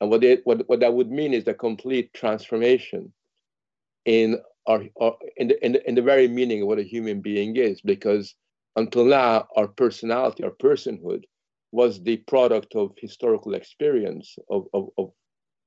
[0.00, 3.12] And what, they, what, what that would mean is a complete transformation
[4.04, 7.20] in our, our in, the, in, the, in the very meaning of what a human
[7.20, 8.34] being is, because
[8.76, 11.22] until now, our personality, our personhood,
[11.72, 15.10] was the product of historical experience of, of, of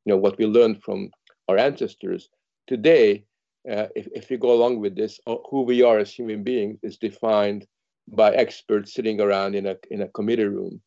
[0.06, 1.10] you know what we learned from
[1.48, 2.30] our ancestors.
[2.68, 3.24] Today,
[3.70, 6.80] uh, if, if we go along with this, uh, who we are as human beings
[6.84, 7.66] is defined
[8.08, 10.82] by experts sitting around in a in a committee room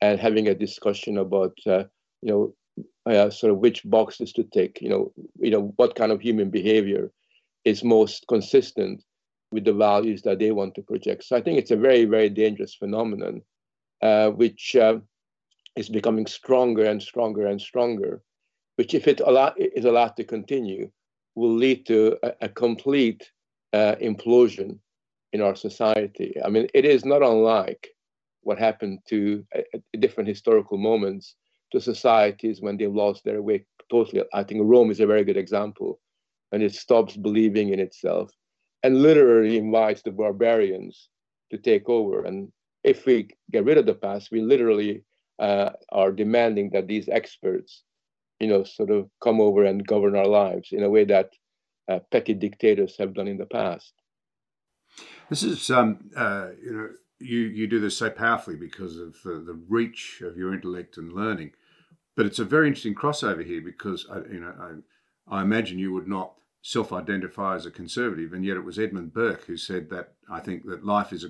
[0.00, 1.84] and having a discussion about uh,
[2.22, 2.54] you know
[3.06, 4.80] uh, sort of which boxes to tick.
[4.80, 7.10] You know, you know what kind of human behavior
[7.64, 9.04] is most consistent
[9.50, 11.24] with the values that they want to project.
[11.24, 13.42] So I think it's a very very dangerous phenomenon,
[14.00, 14.98] uh, which uh,
[15.76, 18.22] is becoming stronger and stronger and stronger.
[18.76, 20.90] Which, if it allow, is allowed to continue,
[21.34, 23.30] will lead to a, a complete
[23.72, 24.78] uh, implosion
[25.32, 26.34] in our society.
[26.44, 27.88] I mean, it is not unlike
[28.42, 31.36] what happened to uh, different historical moments
[31.72, 34.22] to societies when they've lost their way totally.
[34.32, 36.00] I think Rome is a very good example,
[36.50, 38.30] and it stops believing in itself
[38.82, 41.08] and literally invites the barbarians
[41.50, 42.24] to take over.
[42.24, 42.50] And
[42.84, 45.04] if we get rid of the past, we literally
[45.38, 47.84] uh, are demanding that these experts
[48.42, 51.30] you know, sort of come over and govern our lives in a way that
[51.88, 53.92] uh, petty dictators have done in the past.
[55.30, 56.88] This is, um, uh, you know,
[57.20, 61.12] you, you do this so powerfully because of the, the reach of your intellect and
[61.12, 61.52] learning.
[62.16, 64.82] But it's a very interesting crossover here because, I, you know,
[65.30, 69.12] I, I imagine you would not self-identify as a conservative, and yet it was Edmund
[69.12, 71.28] Burke who said that I think that life is a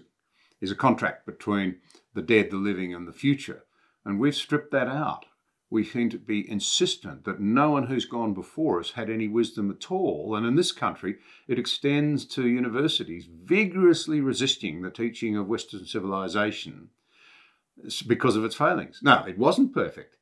[0.61, 1.77] is a contract between
[2.14, 3.64] the dead, the living, and the future,
[4.05, 5.25] and we've stripped that out
[5.72, 9.70] we seem to be insistent that no one who's gone before us had any wisdom
[9.70, 10.37] at all.
[10.37, 11.16] And in this country,
[11.48, 16.90] it extends to universities vigorously resisting the teaching of Western civilization
[18.06, 19.00] because of its failings.
[19.02, 20.18] Now, it wasn't perfect,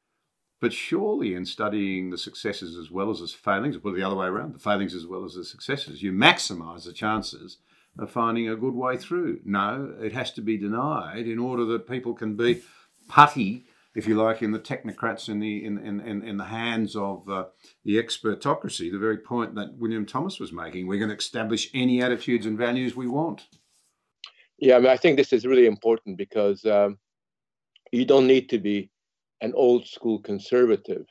[0.60, 4.28] but surely in studying the successes as well as the failings, or the other way
[4.28, 7.58] around, the failings as well as the successes, you maximize the chances
[7.98, 9.40] of finding a good way through.
[9.44, 12.62] No, it has to be denied in order that people can be
[13.08, 17.29] putty if you like, in the technocrats in the in in, in, the hands of
[17.29, 17.46] uh,
[17.85, 20.87] the expertocracy, the very point that William Thomas was making.
[20.87, 23.46] We're going to establish any attitudes and values we want.
[24.59, 26.98] Yeah, I mean, I think this is really important because um,
[27.90, 28.90] you don't need to be
[29.40, 31.07] an old school conservative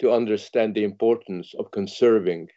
[0.00, 2.48] to understand the importance of conserving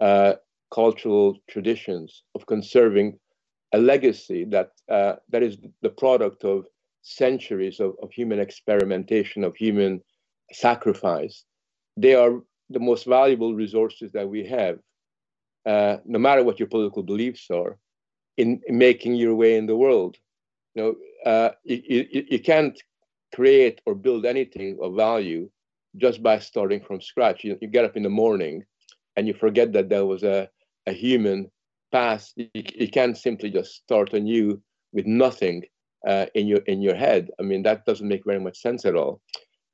[0.00, 0.34] uh,
[0.72, 3.18] cultural traditions, of conserving
[3.72, 6.66] a legacy that uh, that is the product of
[7.06, 10.02] centuries of, of human experimentation, of human
[10.52, 11.44] sacrifice,
[11.96, 14.78] they are the most valuable resources that we have,
[15.66, 17.78] uh, no matter what your political beliefs are,
[18.36, 20.16] in, in, making your way in the world.
[20.74, 22.76] You know, uh, you, you, you can't
[23.34, 25.48] create or build anything of value
[25.96, 27.44] just by starting from scratch.
[27.44, 28.64] You, you get up in the morning
[29.14, 30.48] and you forget that there was a,
[30.86, 31.50] a human
[31.92, 32.34] past.
[32.36, 34.60] You, you can't simply just start anew
[34.92, 35.62] with nothing
[36.06, 37.30] uh, in your in your head.
[37.38, 39.20] I mean, that doesn't make very much sense at all.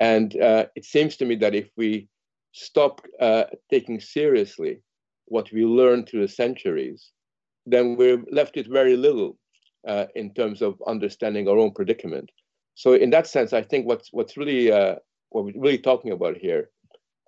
[0.00, 2.08] And uh, it seems to me that if we
[2.52, 4.80] stop uh, taking seriously
[5.26, 7.12] what we learned through the centuries,
[7.66, 9.38] then we're left with very little
[9.86, 12.30] uh, in terms of understanding our own predicament.
[12.74, 14.96] So, in that sense, I think what's what's really uh,
[15.30, 16.70] what we're really talking about here,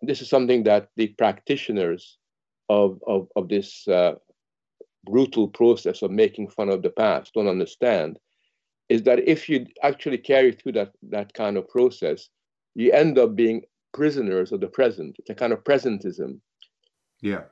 [0.03, 2.19] this is something that the practitioners
[2.69, 4.15] of of, of this uh,
[5.05, 8.19] brutal process of making fun of the past don't understand
[8.89, 12.29] is that if you actually carry through that, that kind of process,
[12.75, 13.63] you end up being
[13.93, 15.17] prisoners of the present.
[15.19, 16.41] It's a kind of presentism.
[17.23, 17.45] Yeah.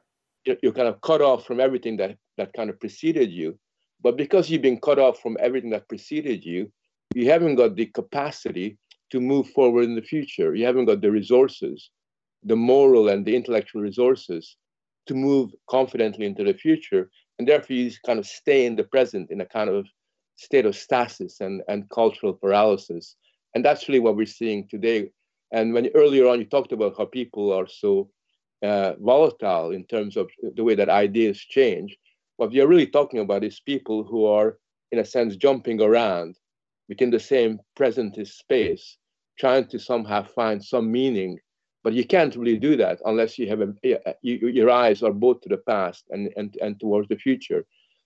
[0.45, 3.59] You're kind of cut off from everything that, that kind of preceded you.
[4.03, 6.71] But because you've been cut off from everything that preceded you,
[7.15, 8.77] you haven't got the capacity
[9.11, 10.55] to move forward in the future.
[10.55, 11.91] You haven't got the resources,
[12.43, 14.57] the moral and the intellectual resources
[15.07, 17.11] to move confidently into the future.
[17.39, 19.87] And therefore, you kind of stay in the present in a kind of
[20.37, 23.17] state of stasis and, and cultural paralysis.
[23.55, 25.11] And that's really what we're seeing today.
[25.53, 28.11] And when earlier on you talked about how people are so
[28.63, 31.97] uh, volatile in terms of the way that ideas change.
[32.37, 34.59] What are really talking about is people who are,
[34.93, 36.37] in a sense, jumping around
[36.89, 38.97] within the same presentist space,
[39.39, 41.39] trying to somehow find some meaning.
[41.85, 43.75] But you can't really do that unless you have a,
[44.23, 47.65] you, your eyes are both to the past and, and, and towards the future.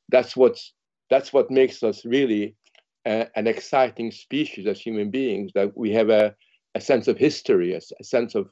[0.09, 0.73] That's what's
[1.11, 2.57] that's what makes us really
[3.05, 5.53] uh, an exciting species as human beings.
[5.55, 6.35] That we have a,
[6.75, 8.49] a sense of history, a, a sense of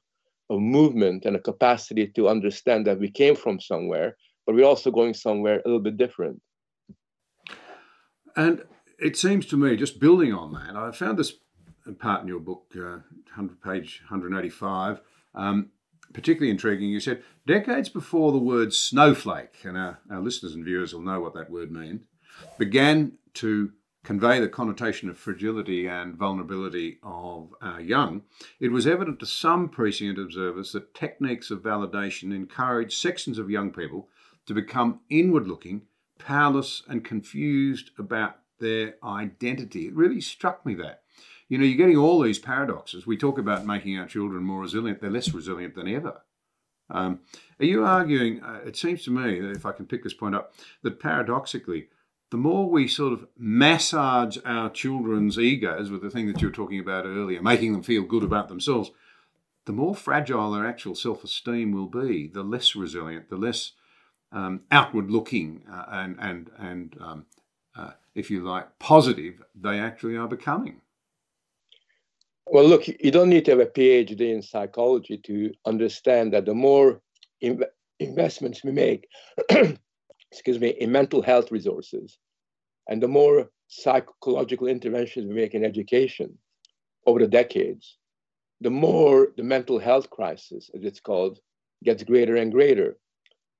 [0.50, 4.90] of movement and a capacity to understand that we came from somewhere, but we're also
[4.90, 6.40] going somewhere a little bit different.
[8.36, 8.64] And
[8.98, 11.34] it seems to me, just building on that, I found this
[11.98, 13.00] part in your book, uh,
[13.36, 15.00] 100 page 185,
[15.34, 15.70] um,
[16.12, 16.90] particularly intriguing.
[16.90, 21.20] You said decades before the word snowflake, and our, our listeners and viewers will know
[21.20, 22.02] what that word means,
[22.58, 23.72] began to
[24.04, 28.22] convey the connotation of fragility and vulnerability of our young,
[28.60, 33.72] it was evident to some prescient observers that techniques of validation encouraged sections of young
[33.72, 34.08] people
[34.46, 35.82] to become inward looking,
[36.18, 39.86] powerless, and confused about their identity.
[39.86, 41.02] It really struck me that.
[41.48, 43.06] You know, you're getting all these paradoxes.
[43.06, 46.22] We talk about making our children more resilient, they're less resilient than ever.
[46.90, 47.20] Um,
[47.58, 50.52] are you arguing, uh, it seems to me, if I can pick this point up,
[50.82, 51.88] that paradoxically,
[52.30, 56.54] the more we sort of massage our children's egos with the thing that you were
[56.54, 58.90] talking about earlier, making them feel good about themselves,
[59.66, 63.72] the more fragile their actual self esteem will be, the less resilient, the less
[64.32, 67.26] um, outward looking, uh, and, and, and um,
[67.76, 70.80] uh, if you like, positive they actually are becoming.
[72.46, 76.54] Well, look, you don't need to have a PhD in psychology to understand that the
[76.54, 77.00] more
[77.42, 77.64] inv-
[77.98, 79.08] investments we make,
[80.34, 82.18] excuse me, in mental health resources,
[82.88, 86.36] and the more psychological interventions we make in education
[87.06, 87.98] over the decades,
[88.60, 91.38] the more the mental health crisis, as it's called,
[91.84, 92.96] gets greater and greater.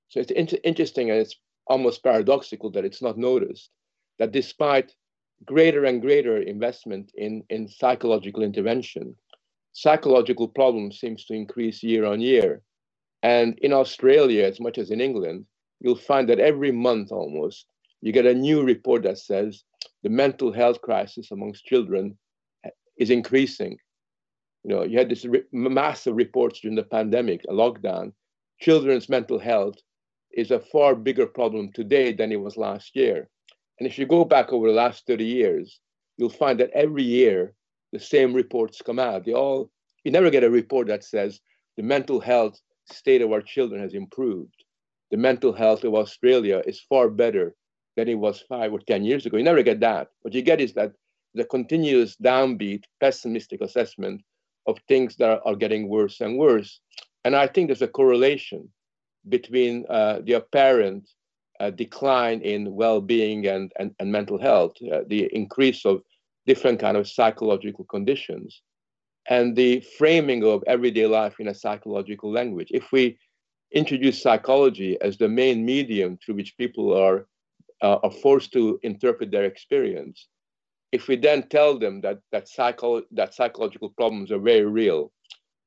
[0.09, 3.69] So it's in- interesting and it's almost paradoxical that it's not noticed
[4.19, 4.93] that despite
[5.45, 9.15] greater and greater investment in, in psychological intervention,
[9.71, 12.61] psychological problems seems to increase year on year.
[13.23, 15.45] And in Australia, as much as in England,
[15.79, 17.65] you'll find that every month almost,
[18.01, 19.63] you get a new report that says
[20.03, 22.17] the mental health crisis amongst children
[22.97, 23.77] is increasing.
[24.63, 28.13] You know, you had this re- massive reports during the pandemic, a lockdown.
[28.59, 29.75] Children's mental health
[30.31, 33.29] is a far bigger problem today than it was last year.
[33.79, 35.79] And if you go back over the last 30 years,
[36.17, 37.53] you'll find that every year
[37.91, 39.25] the same reports come out.
[39.25, 39.71] They all,
[40.03, 41.39] you never get a report that says
[41.77, 42.59] the mental health
[42.91, 44.64] state of our children has improved.
[45.11, 47.55] The mental health of Australia is far better
[47.95, 49.37] than it was five or 10 years ago.
[49.37, 50.09] You never get that.
[50.21, 50.93] What you get is that
[51.33, 54.21] the continuous downbeat, pessimistic assessment
[54.67, 56.79] of things that are, getting worse and worse.
[57.23, 58.69] And I think there's a correlation
[59.29, 61.09] between uh, the apparent
[61.59, 66.01] uh, decline in well-being and, and, and mental health, uh, the increase of
[66.45, 68.61] different kind of psychological conditions,
[69.29, 72.67] and the framing of everyday life in a psychological language.
[72.71, 73.17] If we
[73.75, 77.27] introduce psychology as the main medium through which people are,
[77.81, 80.27] uh, are forced to interpret their experience,
[80.93, 85.11] if we then tell them that, that, psycho- that psychological problems are very real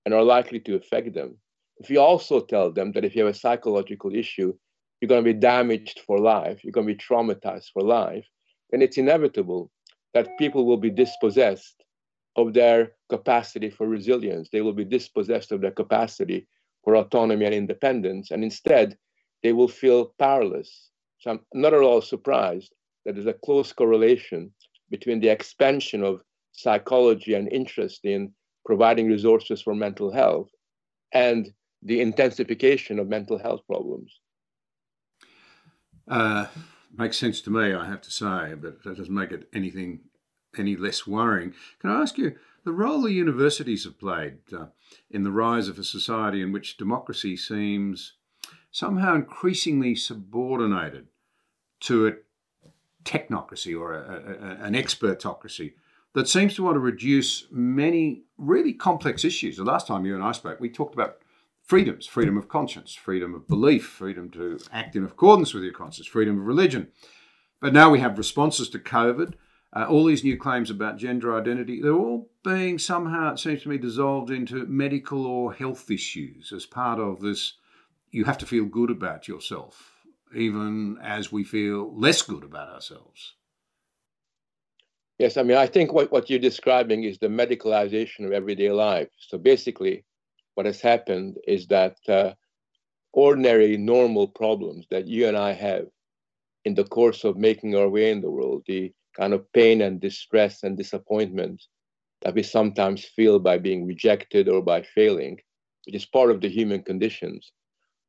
[0.04, 1.36] and are likely to affect them,
[1.76, 4.54] if we also tell them that if you have a psychological issue,
[5.00, 8.26] you're going to be damaged for life, you're going to be traumatized for life,
[8.70, 9.70] then it's inevitable
[10.14, 11.84] that people will be dispossessed
[12.36, 14.48] of their capacity for resilience.
[14.50, 16.48] They will be dispossessed of their capacity
[16.96, 18.30] autonomy and independence.
[18.30, 18.96] And instead,
[19.42, 20.90] they will feel powerless.
[21.18, 22.74] So I'm not at all surprised
[23.04, 24.52] that there's a close correlation
[24.90, 26.22] between the expansion of
[26.52, 28.32] psychology and interest in
[28.64, 30.48] providing resources for mental health
[31.12, 34.20] and the intensification of mental health problems.
[36.08, 36.46] Uh,
[36.96, 40.00] makes sense to me, I have to say, but that doesn't make it anything
[40.56, 41.54] any less worrying.
[41.80, 44.66] Can I ask you the role the universities have played uh,
[45.10, 48.14] in the rise of a society in which democracy seems
[48.70, 51.06] somehow increasingly subordinated
[51.80, 52.12] to a
[53.04, 55.74] technocracy or a, a, an expertocracy
[56.14, 59.56] that seems to want to reduce many really complex issues.
[59.56, 61.18] The last time you and I spoke, we talked about
[61.62, 66.06] freedoms freedom of conscience, freedom of belief, freedom to act in accordance with your conscience,
[66.06, 66.88] freedom of religion.
[67.60, 69.34] But now we have responses to COVID,
[69.74, 73.68] uh, all these new claims about gender identity, they're all being somehow, it seems to
[73.68, 77.54] me, dissolved into medical or health issues as part of this.
[78.10, 79.92] You have to feel good about yourself,
[80.34, 83.34] even as we feel less good about ourselves.
[85.18, 89.08] Yes, I mean, I think what, what you're describing is the medicalization of everyday life.
[89.18, 90.04] So basically,
[90.54, 92.32] what has happened is that uh,
[93.12, 95.86] ordinary, normal problems that you and I have
[96.64, 100.00] in the course of making our way in the world, the kind of pain and
[100.00, 101.62] distress and disappointment
[102.22, 105.38] that we sometimes feel by being rejected or by failing,
[105.86, 107.52] which is part of the human conditions,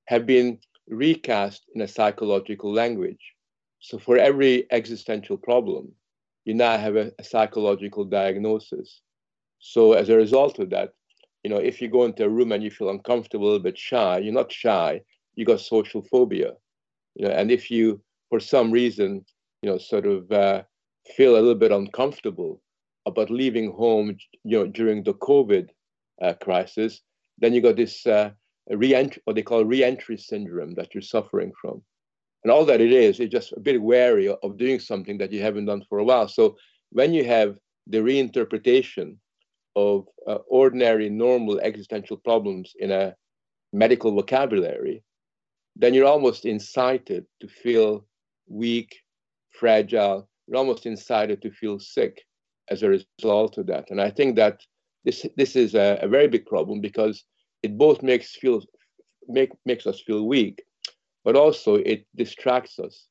[0.05, 3.34] have been recast in a psychological language.
[3.80, 5.91] So for every existential problem,
[6.45, 9.01] you now have a, a psychological diagnosis.
[9.60, 10.93] So as a result of that,
[11.43, 13.78] you know, if you go into a room and you feel uncomfortable, a little bit
[13.78, 15.01] shy, you're not shy,
[15.36, 16.53] you got social phobia.
[17.16, 19.26] You know, and if you, for some reason,
[19.62, 20.64] you know, sort of uh,
[21.16, 22.62] feel a little bit uncomfortable
[23.06, 25.70] about leaving home, you know, during the COVID
[26.22, 27.02] uh, crisis,
[27.38, 28.32] then you got this uh,
[28.70, 31.82] re-entry, what they call re-entry syndrome that you're suffering from.
[32.43, 35.41] And all that it is, is just a bit wary of doing something that you
[35.41, 36.28] haven't done for a while.
[36.28, 36.58] So
[36.91, 39.18] when you have the reinterpretation
[39.76, 43.16] of uh, ordinary, normal existential problems in a
[43.74, 45.04] medical vocabulary,
[45.76, 48.06] then you're almost incited to feel
[48.47, 48.95] weak,
[49.52, 50.29] fragile.
[50.54, 52.24] Almost incited to feel sick
[52.70, 53.91] as a result of that.
[53.91, 54.62] And I think that
[55.06, 57.24] this this is a, a very big problem because
[57.64, 58.62] it both makes feel
[59.28, 60.64] make makes us feel weak,
[61.24, 63.06] but also it distracts us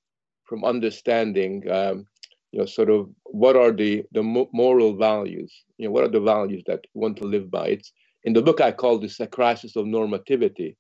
[0.45, 2.07] from understanding, um,
[2.53, 5.53] you know, sort of what are the the moral values.
[5.77, 7.69] You know, what are the values that we want to live by?
[7.69, 7.93] It's
[8.25, 10.77] in the book I call this a crisis of normativity,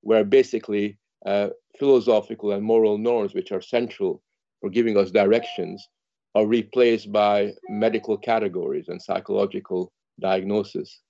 [0.00, 4.22] where basically uh, philosophical and moral norms, which are central
[4.62, 5.86] for giving us directions,
[6.34, 11.00] are replaced by medical categories and psychological diagnosis.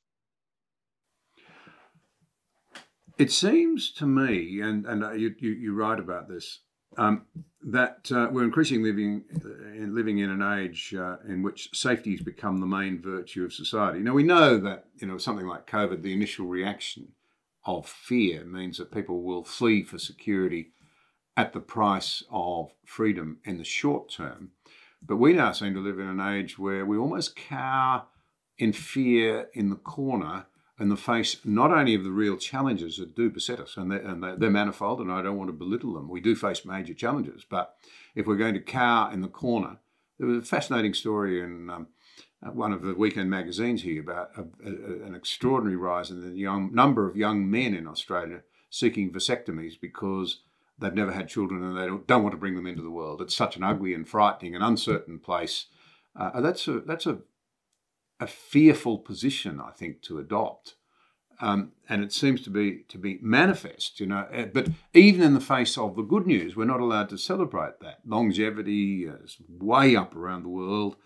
[3.19, 6.61] It seems to me, and, and you, you, you write about this,
[6.99, 7.27] um,
[7.63, 12.13] that uh, we're increasingly living in, uh, living in an age uh, in which safety
[12.13, 14.01] has become the main virtue of society.
[14.01, 17.13] Now we know that you know something like COVID, the initial reaction
[17.65, 20.72] of fear means that people will flee for security
[21.37, 24.51] at the price of freedom in the short term.
[25.05, 28.05] But we now seem to live in an age where we almost cower
[28.59, 30.47] in fear in the corner
[30.79, 34.01] in the face not only of the real challenges that do beset us, and they're,
[34.01, 36.09] and they're, manifold, and I don't want to belittle them.
[36.09, 37.77] We do face major challenges, but
[38.15, 39.79] if we're going to cower in the corner,
[40.19, 41.89] there was a fascinating story in um,
[42.41, 46.75] one of the weekend magazines here about a, a, an extraordinary rise in the young
[46.75, 50.41] number of young men in Australia seeking vasectomies because
[50.79, 53.21] they've never had children and they don't, don't want to bring them into the world.
[53.21, 55.67] It's such an ugly and frightening and uncertain place.
[56.15, 57.19] Uh, that's a that's a
[58.21, 60.77] a fearful position, I think, to adopt.
[61.41, 64.27] Um, and it seems to be to be manifest, you know.
[64.33, 67.81] Uh, but even in the face of the good news, we're not allowed to celebrate
[67.81, 68.01] that.
[68.07, 70.97] Longevity is way up around the world.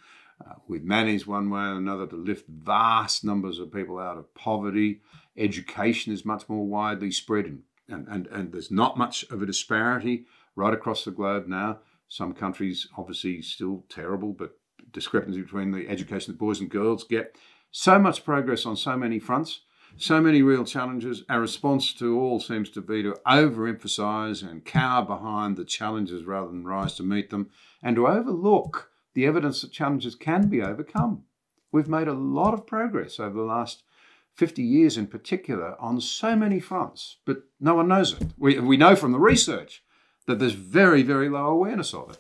[0.45, 4.35] Uh, we've managed one way or another to lift vast numbers of people out of
[4.35, 5.01] poverty.
[5.39, 7.59] Education is much more widely spread,
[7.89, 11.78] and, and, and there's not much of a disparity right across the globe now.
[12.09, 14.59] Some countries, obviously, still terrible, but
[14.93, 17.37] discrepancy between the education that boys and girls get.
[17.70, 19.61] So much progress on so many fronts,
[19.97, 21.24] so many real challenges.
[21.28, 26.49] Our response to all seems to be to overemphasize and cower behind the challenges rather
[26.49, 27.51] than rise to meet them,
[27.82, 31.24] and to overlook the evidence that challenges can be overcome.
[31.72, 33.82] We've made a lot of progress over the last
[34.37, 38.28] 50 years in particular on so many fronts, but no one knows it.
[38.37, 39.82] We, we know from the research
[40.26, 42.18] that there's very, very low awareness of it.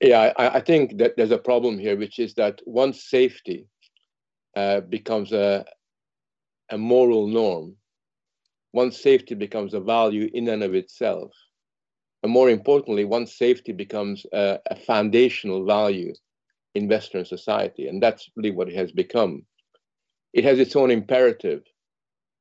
[0.00, 3.66] Yeah, I, I, think that there's a problem here, which is that once safety
[4.54, 5.64] uh, becomes a,
[6.70, 7.76] a moral norm,
[8.74, 11.32] once safety becomes a value in and of itself,
[12.22, 16.12] and more importantly, once safety becomes a, a foundational value
[16.74, 19.46] in Western society, and that's really what it has become.
[20.36, 21.62] It has its own imperative.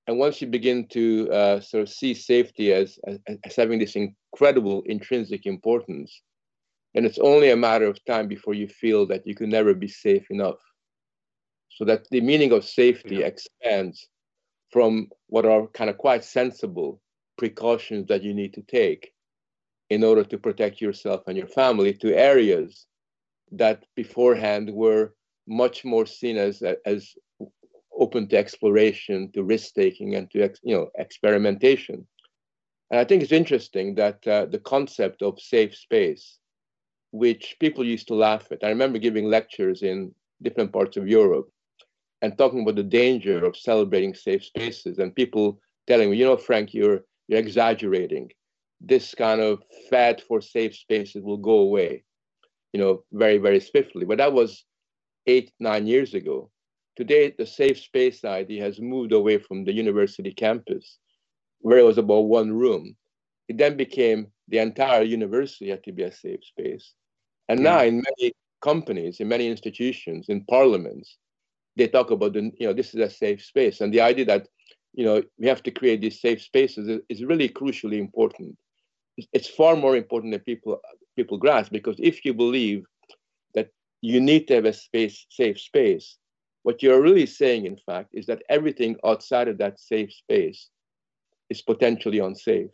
[0.05, 3.95] And once you begin to uh, sort of see safety as, as, as having this
[3.95, 6.21] incredible intrinsic importance,
[6.93, 9.87] and it's only a matter of time before you feel that you can never be
[9.87, 10.59] safe enough.
[11.69, 13.27] So that the meaning of safety yeah.
[13.27, 14.05] expands
[14.71, 17.01] from what are kind of quite sensible
[17.37, 19.13] precautions that you need to take
[19.89, 22.87] in order to protect yourself and your family to areas
[23.53, 25.13] that beforehand were
[25.47, 27.13] much more seen as as
[27.99, 32.05] open to exploration, to risk taking, and to you know experimentation.
[32.91, 36.39] And I think it's interesting that uh, the concept of safe space
[37.11, 38.63] which people used to laugh at.
[38.63, 41.49] I remember giving lectures in different parts of Europe
[42.21, 46.37] and talking about the danger of celebrating safe spaces, and people telling me, you know,
[46.37, 48.31] Frank, you're you're exaggerating.
[48.81, 52.03] This kind of fad for safe spaces will go away,
[52.73, 54.05] you know, very very swiftly.
[54.05, 54.65] But that was
[55.27, 56.51] eight nine years ago.
[56.95, 60.97] Today, the safe space idea has moved away from the university campus,
[61.59, 62.95] where it was about one room.
[63.47, 66.93] It then became the entire university had to be a safe space.
[67.49, 67.63] And yeah.
[67.63, 71.17] now in many companies, in many institutions, in parliaments,
[71.75, 73.81] they talk about the, you know, this is a safe space.
[73.81, 74.47] And the idea that,
[74.93, 78.57] you know, we have to create these safe spaces is really crucially important.
[79.33, 80.79] It's far more important than people
[81.15, 82.83] people grasp because if you believe
[83.53, 83.69] that
[84.01, 86.17] you need to have a space, safe space,
[86.65, 90.69] what you're really saying, in fact, is that everything outside of that safe space
[91.51, 92.71] is potentially unsafe.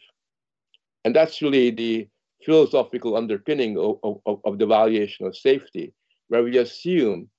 [1.03, 2.07] And that's really the
[2.45, 5.93] philosophical underpinning of, of, of the valuation of safety,
[6.29, 7.29] where we assume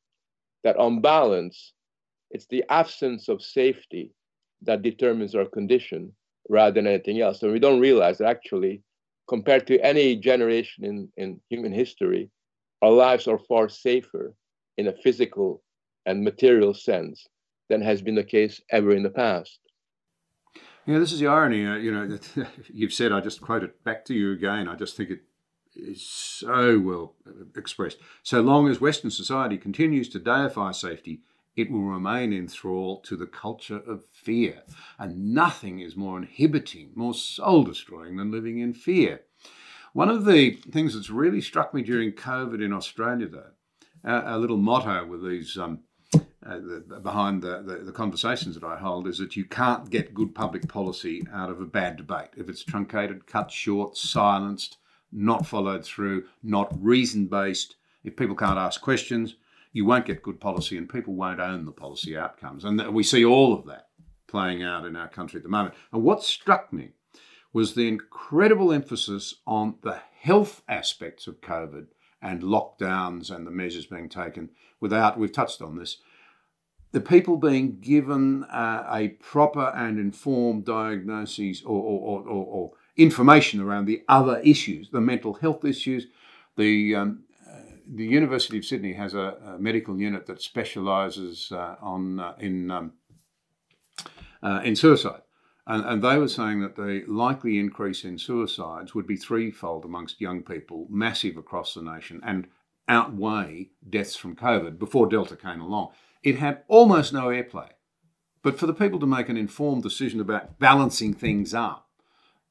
[0.62, 1.72] that on balance,
[2.30, 4.12] it's the absence of safety
[4.61, 6.12] that determines our condition
[6.50, 7.42] rather than anything else.
[7.42, 8.82] And we don't realize that actually,
[9.26, 12.28] compared to any generation in, in human history,
[12.82, 14.34] our lives are far safer
[14.76, 15.61] in a physical
[16.07, 17.26] and material sense
[17.68, 19.59] than has been the case ever in the past.
[20.86, 21.66] Yeah, this is the irony.
[21.66, 23.12] Uh, you know, that you've said.
[23.12, 24.68] I just quote it back to you again.
[24.68, 25.20] I just think it
[25.74, 27.14] is so well
[27.57, 27.98] expressed.
[28.22, 31.20] So long as Western society continues to deify safety,
[31.55, 34.62] it will remain in thrall to the culture of fear.
[34.98, 39.22] And nothing is more inhibiting, more soul destroying than living in fear.
[39.92, 43.50] One of the things that's really struck me during COVID in Australia, though,
[44.05, 45.80] a little motto with these um,
[46.45, 50.14] uh, the, behind the, the, the, conversations that I hold is that you can't get
[50.14, 52.30] good public policy out of a bad debate.
[52.36, 54.78] If it's truncated, cut short, silenced,
[55.12, 59.36] not followed through, not reason based, if people can't ask questions,
[59.72, 62.64] you won't get good policy and people won't own the policy outcomes.
[62.64, 63.88] And we see all of that
[64.26, 65.74] playing out in our country at the moment.
[65.93, 66.90] And what struck me
[67.53, 71.86] was the incredible emphasis on the health aspects of COVID
[72.20, 75.99] and lockdowns and the measures being taken without, we've touched on this,
[76.93, 83.59] the people being given uh, a proper and informed diagnosis or, or, or, or, information
[83.59, 86.09] around the other issues, the mental health issues.
[86.59, 87.61] The, um, uh,
[87.95, 92.70] the University of Sydney has a, a medical unit that specialises uh, on uh, in
[92.70, 92.93] um,
[94.43, 95.22] uh, in suicide.
[95.66, 100.20] And, and, they were saying that the likely increase in suicides would be threefold amongst
[100.20, 102.49] young people, massive across the nation, and
[102.88, 105.90] outweigh deaths from COVID before Delta came along.
[106.22, 107.68] It had almost no airplay.
[108.42, 111.88] But for the people to make an informed decision about balancing things up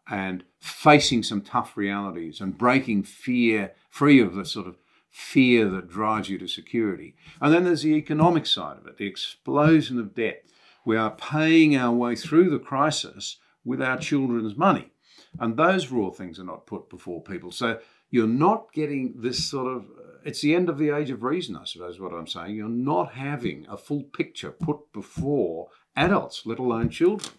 [0.09, 4.77] and facing some tough realities and breaking fear free of the sort of
[5.09, 7.15] fear that drives you to security.
[7.41, 10.45] And then there's the economic side of it, the explosion of debt.
[10.85, 14.91] We are paying our way through the crisis with our children's money.
[15.39, 17.51] And those raw things are not put before people.
[17.51, 17.79] So
[18.09, 19.85] you're not getting this sort of
[20.23, 22.55] it's the end of the age of reason, I suppose, is what I'm saying.
[22.55, 27.33] You're not having a full picture put before adults, let alone children.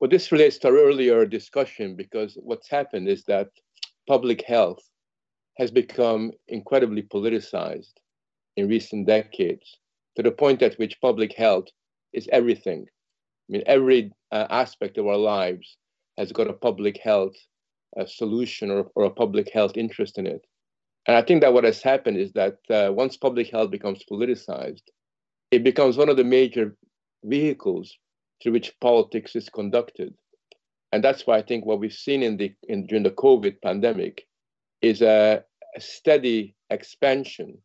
[0.00, 3.48] Well, this relates to our earlier discussion because what's happened is that
[4.06, 4.82] public health
[5.56, 7.94] has become incredibly politicized
[8.56, 9.78] in recent decades
[10.16, 11.66] to the point at which public health
[12.12, 12.86] is everything.
[12.86, 15.76] I mean, every uh, aspect of our lives
[16.18, 17.36] has got a public health
[17.98, 20.44] uh, solution or, or a public health interest in it.
[21.06, 24.82] And I think that what has happened is that uh, once public health becomes politicized,
[25.50, 26.76] it becomes one of the major
[27.24, 27.96] vehicles
[28.42, 30.14] through which politics is conducted.
[30.92, 34.26] And that's why I think what we've seen in the in, during the COVID pandemic
[34.80, 35.42] is a,
[35.76, 37.58] a steady expansion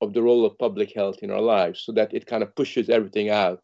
[0.00, 2.88] of the role of public health in our lives, so that it kind of pushes
[2.88, 3.62] everything out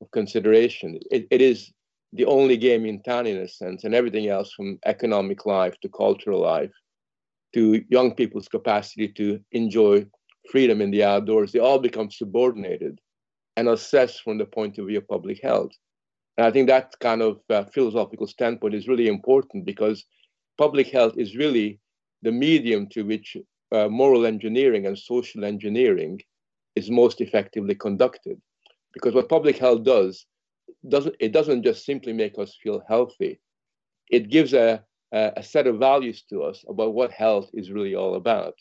[0.00, 0.98] of consideration.
[1.10, 1.72] It, it is
[2.12, 5.88] the only game in town in a sense, and everything else from economic life to
[5.88, 6.72] cultural life
[7.54, 10.06] to young people's capacity to enjoy
[10.50, 13.00] freedom in the outdoors, they all become subordinated
[13.56, 15.72] and assessed from the point of view of public health.
[16.36, 20.04] And I think that kind of uh, philosophical standpoint is really important because
[20.56, 21.80] public health is really
[22.22, 23.36] the medium to which
[23.72, 26.20] uh, moral engineering and social engineering
[26.76, 28.40] is most effectively conducted.
[28.94, 30.26] Because what public health does,
[30.88, 33.40] doesn't it doesn't just simply make us feel healthy.
[34.10, 38.14] It gives a a set of values to us about what health is really all
[38.14, 38.54] about.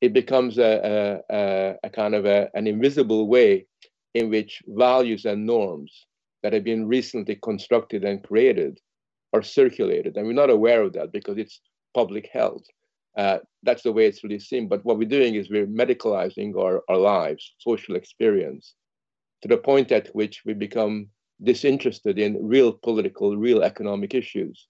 [0.00, 3.66] It becomes a, a, a kind of a, an invisible way
[4.14, 6.06] in which values and norms
[6.42, 8.80] that have been recently constructed and created
[9.32, 10.16] are circulated.
[10.16, 11.60] And we're not aware of that because it's
[11.94, 12.64] public health.
[13.16, 14.68] Uh, that's the way it's really seen.
[14.68, 18.74] But what we're doing is we're medicalizing our, our lives, social experience,
[19.42, 21.08] to the point at which we become
[21.42, 24.68] disinterested in real political, real economic issues.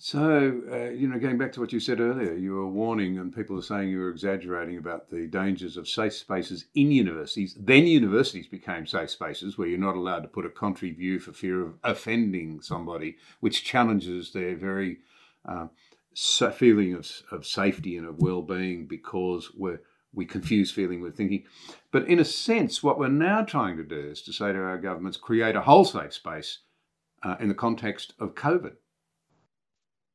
[0.00, 3.34] So, uh, you know, going back to what you said earlier, you were warning, and
[3.34, 7.56] people are saying you were exaggerating about the dangers of safe spaces in universities.
[7.58, 11.32] Then universities became safe spaces where you're not allowed to put a contrary view for
[11.32, 14.98] fear of offending somebody, which challenges their very
[15.44, 15.66] uh,
[16.14, 19.80] feeling of, of safety and of well being because we're
[20.14, 21.42] we confuse feeling with thinking.
[21.90, 24.78] But in a sense, what we're now trying to do is to say to our
[24.78, 26.60] governments, create a whole safe space
[27.24, 28.76] uh, in the context of COVID.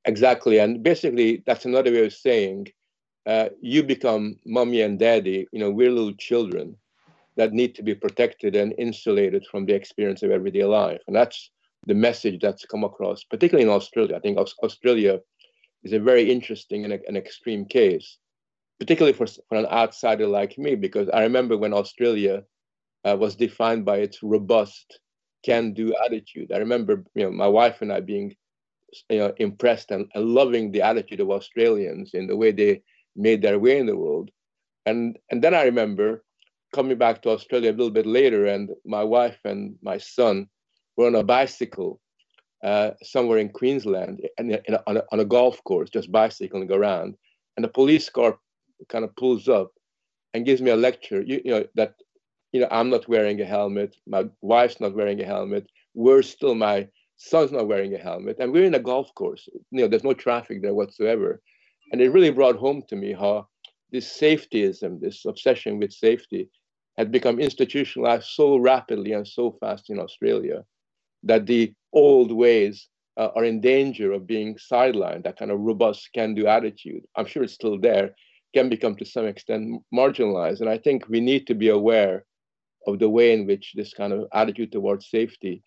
[0.05, 0.59] Exactly.
[0.59, 2.67] And basically, that's another way of saying
[3.25, 6.75] uh, you become mommy and daddy, you know, we're little children
[7.35, 11.01] that need to be protected and insulated from the experience of everyday life.
[11.07, 11.49] And that's
[11.87, 14.15] the message that's come across, particularly in Australia.
[14.15, 15.19] I think Australia
[15.83, 18.17] is a very interesting and an extreme case,
[18.79, 22.43] particularly for, for an outsider like me, because I remember when Australia
[23.05, 24.99] uh, was defined by its robust
[25.43, 26.51] can-do attitude.
[26.53, 28.35] I remember, you know, my wife and I being
[29.09, 32.81] you know, impressed and, and loving the attitude of Australians in the way they
[33.15, 34.31] made their way in the world.
[34.85, 36.23] And and then I remember
[36.73, 40.47] coming back to Australia a little bit later, and my wife and my son
[40.97, 42.01] were on a bicycle
[42.63, 46.71] uh, somewhere in Queensland in, in a, on, a, on, a, golf course, just bicycling
[46.71, 47.15] around.
[47.57, 48.39] And a police car
[48.89, 49.71] kind of pulls up
[50.33, 51.21] and gives me a lecture.
[51.21, 51.95] You, you know that
[52.51, 55.67] you know I'm not wearing a helmet, my wife's not wearing a helmet.
[55.93, 56.87] We're still my
[57.29, 59.47] son's not wearing a helmet, and we're in a golf course.
[59.71, 61.41] You know, there's no traffic there whatsoever,
[61.91, 63.47] and it really brought home to me how
[63.91, 66.49] this safetyism, this obsession with safety,
[66.97, 70.63] had become institutionalized so rapidly and so fast in Australia
[71.23, 75.23] that the old ways uh, are in danger of being sidelined.
[75.23, 78.15] That kind of robust can-do attitude, I'm sure it's still there,
[78.53, 80.61] can become to some extent marginalized.
[80.61, 82.25] And I think we need to be aware
[82.87, 85.63] of the way in which this kind of attitude towards safety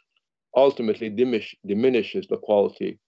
[0.56, 2.98] ultimately diminish, diminishes the quality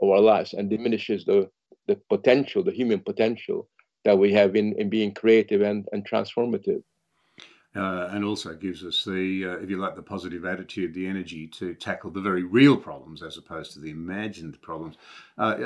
[0.00, 1.50] of our lives and diminishes the,
[1.86, 3.68] the potential, the human potential
[4.04, 6.82] that we have in, in being creative and, and transformative.
[7.74, 11.46] Uh, and also gives us the, uh, if you like, the positive attitude, the energy
[11.46, 14.96] to tackle the very real problems as opposed to the imagined problems.
[15.38, 15.56] Uh,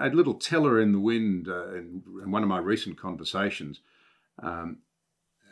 [0.00, 3.78] a little teller in the wind uh, in, in, one of my recent conversations.
[4.42, 4.78] Um,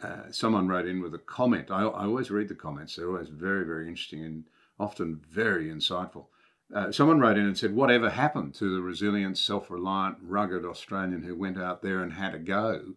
[0.02, 1.70] uh, someone wrote in with a comment.
[1.70, 4.24] I, I, always read the comments; they're always very, very interesting.
[4.24, 4.44] And
[4.78, 6.26] often very insightful.
[6.74, 11.22] Uh, someone wrote in and said, Whatever happened to the resilient, self reliant, rugged Australian
[11.22, 12.94] who went out there and had a go?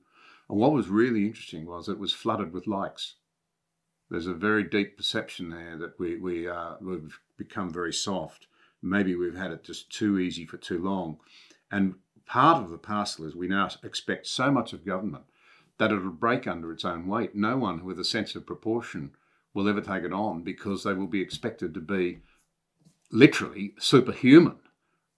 [0.49, 3.15] And what was really interesting was it was flooded with likes.
[4.09, 8.47] There's a very deep perception there that we, we, uh, we've become very soft.
[8.81, 11.17] Maybe we've had it just too easy for too long.
[11.69, 15.25] And part of the parcel is we now expect so much of government
[15.77, 17.35] that it'll break under its own weight.
[17.35, 19.11] No one with a sense of proportion
[19.57, 22.19] will ever take it on because they will be expected to be
[23.11, 24.59] literally superhuman.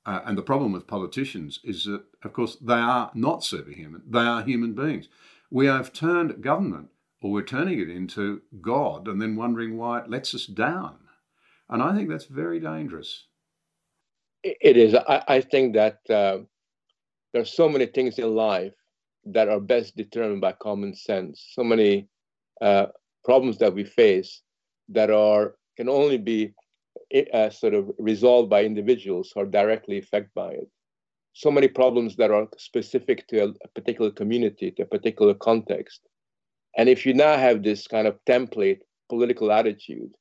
[0.06, 4.20] Uh, and the problem with politicians is that, of course, they are not superhuman, they
[4.20, 5.10] are human beings.
[5.52, 6.88] We have turned government,
[7.22, 10.96] or we're turning it into God, and then wondering why it lets us down.
[11.70, 13.26] And I think that's very dangerous.
[14.42, 14.96] It is.
[14.96, 16.38] I, I think that uh,
[17.34, 18.74] there are so many things in life
[19.26, 21.46] that are best determined by common sense.
[21.52, 22.08] So many
[22.62, 22.88] uh,
[23.24, 24.42] problems that we face
[24.90, 26.54] that are can only be
[27.34, 30.68] uh, sort of resolved by individuals are directly affected by it.
[31.34, 36.02] So many problems that are specific to a, a particular community, to a particular context.
[36.78, 40.12] And if you now have this kind of template political attitude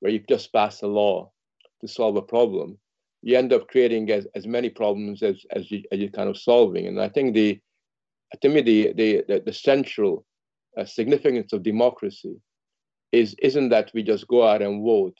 [0.00, 1.30] where you just pass a law
[1.80, 2.78] to solve a problem,
[3.22, 6.38] you end up creating as, as many problems as, as, you, as you're kind of
[6.38, 6.86] solving.
[6.86, 7.58] And I think the,
[8.40, 10.24] to me, the, the, the, the central
[10.78, 12.36] uh, significance of democracy
[13.12, 15.16] is isn't that we just go out and vote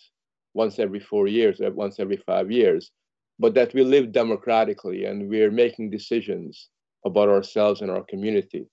[0.55, 2.91] once every four years or once every five years,
[3.39, 6.69] but that we live democratically and we're making decisions
[7.05, 8.67] about ourselves and our community.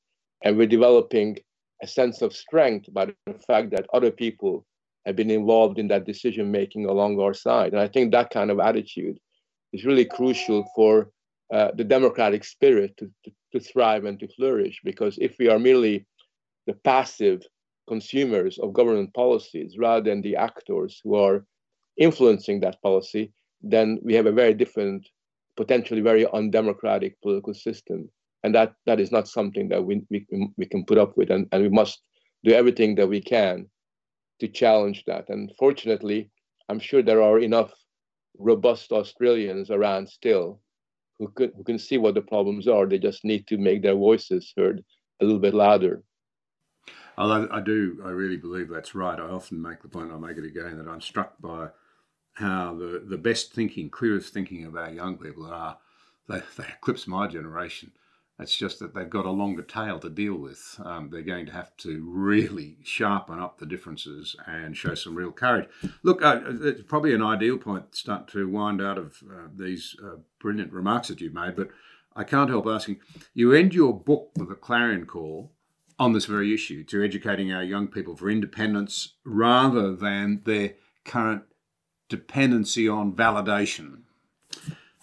[0.43, 1.37] And we're developing
[1.81, 4.65] a sense of strength by the fact that other people
[5.05, 7.73] have been involved in that decision making along our side.
[7.73, 9.17] And I think that kind of attitude
[9.73, 11.09] is really crucial for
[11.53, 14.79] uh, the democratic spirit to, to, to thrive and to flourish.
[14.83, 16.05] Because if we are merely
[16.67, 17.41] the passive
[17.93, 21.37] consumers of government policies rather than the actors who are
[22.07, 23.23] influencing that policy,
[23.73, 25.01] then we have a very different,
[25.61, 27.99] potentially very undemocratic political system.
[28.43, 30.19] And that, that is not something that we, we,
[30.59, 31.29] we can put up with.
[31.29, 31.99] And, and we must
[32.43, 33.55] do everything that we can
[34.39, 35.25] to challenge that.
[35.29, 36.19] And fortunately,
[36.69, 37.71] I'm sure there are enough
[38.39, 40.59] robust Australians around still
[41.19, 42.85] who, could, who can see what the problems are.
[42.87, 44.83] They just need to make their voices heard
[45.21, 46.03] a little bit louder.
[47.17, 49.19] I, I do, I really believe that's right.
[49.19, 51.69] I often make the point, I'll make it again, that I'm struck by
[52.33, 55.77] how the, the best thinking, clearest thinking of our young people are
[56.27, 57.91] they, they eclipse my generation.
[58.39, 60.79] It's just that they've got a longer tail to deal with.
[60.83, 65.31] Um, they're going to have to really sharpen up the differences and show some real
[65.31, 65.69] courage.
[66.01, 69.95] Look, uh, it's probably an ideal point to start to wind out of uh, these
[70.03, 71.69] uh, brilliant remarks that you've made, but
[72.15, 72.99] I can't help asking.
[73.35, 75.51] You end your book with a clarion call
[75.99, 80.73] on this very issue to educating our young people for independence rather than their
[81.05, 81.43] current
[82.09, 84.01] dependency on validation.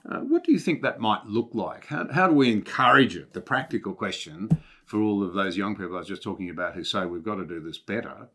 [0.09, 1.86] Uh, what do you think that might look like?
[1.86, 3.32] How, how do we encourage it?
[3.32, 6.82] The practical question for all of those young people I was just talking about who
[6.82, 8.28] say we've got to do this better.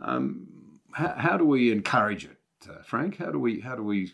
[0.00, 0.46] Um,
[0.92, 2.38] how, how, do we encourage it,
[2.68, 3.18] uh, Frank?
[3.18, 4.12] How do we how do we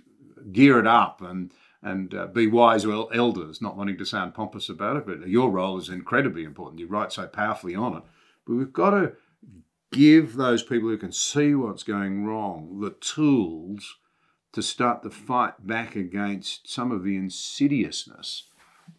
[0.52, 1.52] gear it up and
[1.86, 5.50] and uh, be wise well, elders, not wanting to sound pompous about it, but your
[5.50, 6.80] role is incredibly important.
[6.80, 8.02] You write so powerfully on it,
[8.44, 9.12] but we've got to
[9.92, 13.98] give those people who can see what's going wrong the tools
[14.52, 18.48] to start the fight back against some of the insidiousness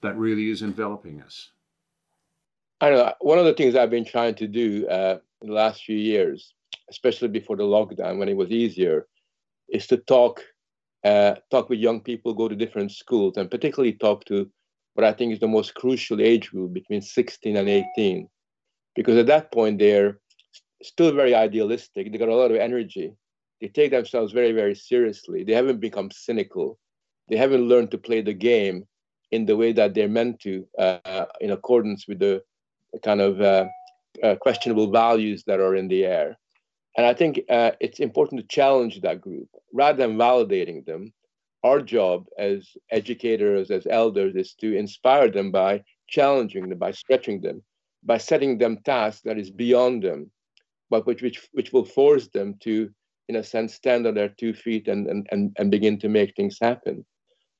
[0.01, 1.49] that really is enveloping us?
[2.79, 5.83] I know one of the things I've been trying to do uh, in the last
[5.83, 6.53] few years,
[6.89, 9.07] especially before the lockdown when it was easier,
[9.67, 10.41] is to talk
[11.07, 14.49] uh, talk with young people, go to different schools, and particularly talk to
[14.93, 18.27] what I think is the most crucial age group between 16 and 18,
[18.95, 20.19] because at that point they're
[20.81, 22.11] still very idealistic.
[22.11, 23.15] They got a lot of energy,
[23.61, 25.43] they take themselves very, very seriously.
[25.43, 26.77] They haven't become cynical.
[27.29, 28.85] They haven't learned to play the game
[29.31, 32.41] in the way that they're meant to, uh, in accordance with the
[33.03, 33.65] kind of uh,
[34.23, 36.37] uh, questionable values that are in the air.
[36.97, 41.13] And I think uh, it's important to challenge that group rather than validating them.
[41.63, 47.41] Our job as educators, as elders, is to inspire them by challenging them, by stretching
[47.41, 47.63] them,
[48.03, 50.31] by setting them tasks that is beyond them,
[50.89, 52.89] but which, which, which will force them to
[53.27, 56.35] in a sense, stand on their two feet and, and, and, and begin to make
[56.35, 57.05] things happen.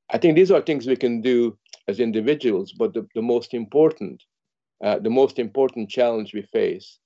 [0.10, 1.58] I think these are things we can do
[1.88, 4.24] as individuals, but the, the most important,
[4.84, 7.00] uh, the most important challenge we face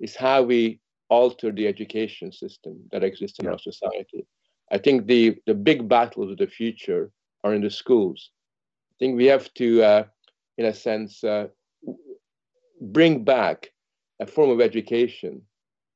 [0.00, 3.52] is how we alter the education system that exists in yeah.
[3.52, 4.26] our society.
[4.72, 7.10] I think the, the big battles of the future
[7.44, 8.30] are in the schools.
[8.92, 10.04] I think we have to, uh,
[10.58, 11.48] in a sense, uh,
[12.80, 13.70] bring back
[14.20, 15.42] a form of education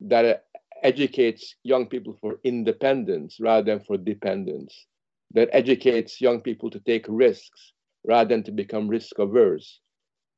[0.01, 0.45] that
[0.83, 4.87] educates young people for independence rather than for dependence,
[5.33, 7.73] that educates young people to take risks
[8.07, 9.81] rather than to become risk averse.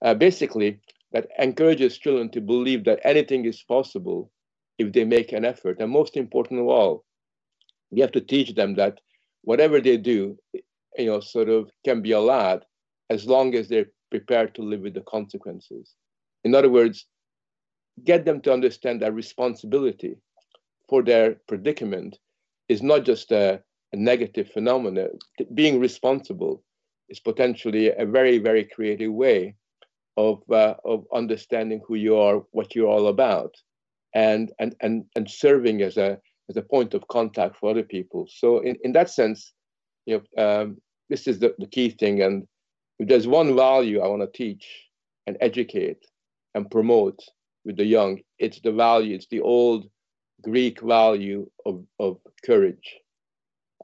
[0.05, 0.81] Uh, basically,
[1.13, 4.31] that encourages children to believe that anything is possible
[4.79, 5.81] if they make an effort.
[5.81, 7.05] And most important of all,
[7.91, 9.01] we have to teach them that
[9.43, 10.39] whatever they do,
[10.97, 12.65] you know, sort of can be allowed
[13.11, 15.95] as long as they're prepared to live with the consequences.
[16.45, 17.07] In other words,
[18.05, 20.17] get them to understand that responsibility
[20.89, 22.19] for their predicament
[22.69, 23.63] is not just a,
[23.93, 25.11] a negative phenomenon.
[25.55, 26.63] Being responsible
[27.09, 29.55] is potentially a very, very creative way
[30.17, 33.55] of, uh, of understanding who you are, what you're all about,
[34.15, 38.27] and, and, and, and serving as a, as a point of contact for other people.
[38.29, 39.53] So, in, in that sense,
[40.07, 40.77] you know, um,
[41.09, 42.23] this is the, the key thing.
[42.23, 42.47] And
[42.99, 44.67] if there's one value I want to teach
[45.27, 46.05] and educate
[46.55, 47.21] and promote
[47.65, 49.89] with the young, it's the value, it's the old
[50.43, 52.97] Greek value of, of courage.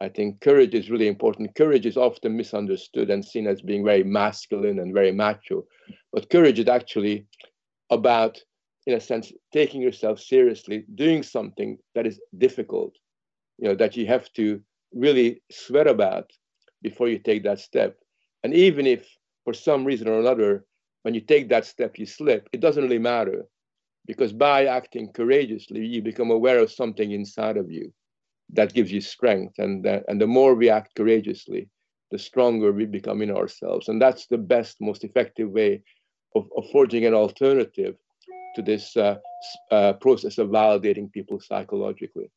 [0.01, 1.55] I think courage is really important.
[1.57, 5.65] Courage is often misunderstood and seen as being very masculine and very macho.
[6.13, 7.27] But courage is actually
[7.91, 8.39] about,
[8.89, 12.95] in a sense, taking yourself seriously, doing something that is difficult,
[13.59, 14.63] you know, that you have to
[14.95, 16.33] really sweat about
[16.81, 17.99] before you take that step.
[18.43, 19.07] And even if
[19.45, 20.65] for some reason or another,
[21.03, 23.45] when you take that step, you slip, it doesn't really matter
[24.07, 27.93] because by acting courageously, you become aware of something inside of you
[28.55, 29.59] that gives you strength.
[29.59, 31.69] And, uh, and the more we act courageously,
[32.11, 33.89] the stronger we become in ourselves.
[33.89, 35.83] And that's the best, most effective way
[36.35, 37.97] of, of forging an alternative
[38.55, 39.17] to this uh,
[39.71, 42.31] uh, process of validating people psychologically.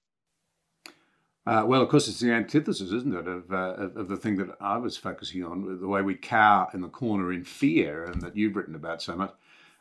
[1.48, 4.56] Uh, well, of course, it's the antithesis, isn't it, of, uh, of the thing that
[4.62, 8.38] I was focusing on, the way we cower in the corner in fear, and that
[8.38, 9.34] you've written about so much.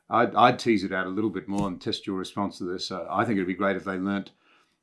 [0.09, 2.91] I'd, I'd, tease it out a little bit more and test your response to this.
[2.91, 4.31] Uh, I think it'd be great if they learnt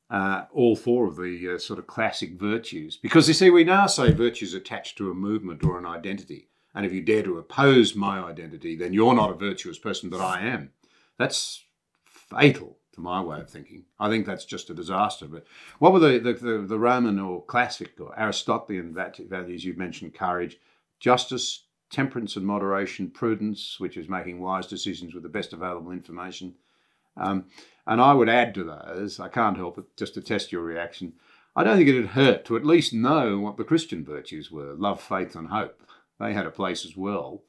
[0.09, 2.95] uh, all four of the sort of classic virtues.
[2.95, 6.47] Because you see, we now say virtues attached to a movement or an identity.
[6.73, 10.21] And if you dare to oppose my identity, then you're not a virtuous person, but
[10.21, 10.71] I am.
[11.17, 11.63] That's
[12.05, 13.85] fatal to my way of thinking.
[13.99, 15.27] I think that's just a disaster.
[15.27, 15.45] But
[15.79, 20.13] what were the, the, the, the Roman or classic or Aristotelian values you mentioned?
[20.13, 20.57] Courage,
[20.99, 26.55] justice, temperance and moderation, prudence, which is making wise decisions with the best available information.
[27.15, 27.45] Um,
[27.85, 31.13] and I would add to those, I can't help it, just to test your reaction.
[31.55, 35.01] I don't think it'd hurt to at least know what the Christian virtues were love,
[35.01, 35.81] faith, and hope.
[36.19, 37.41] They had a place as well.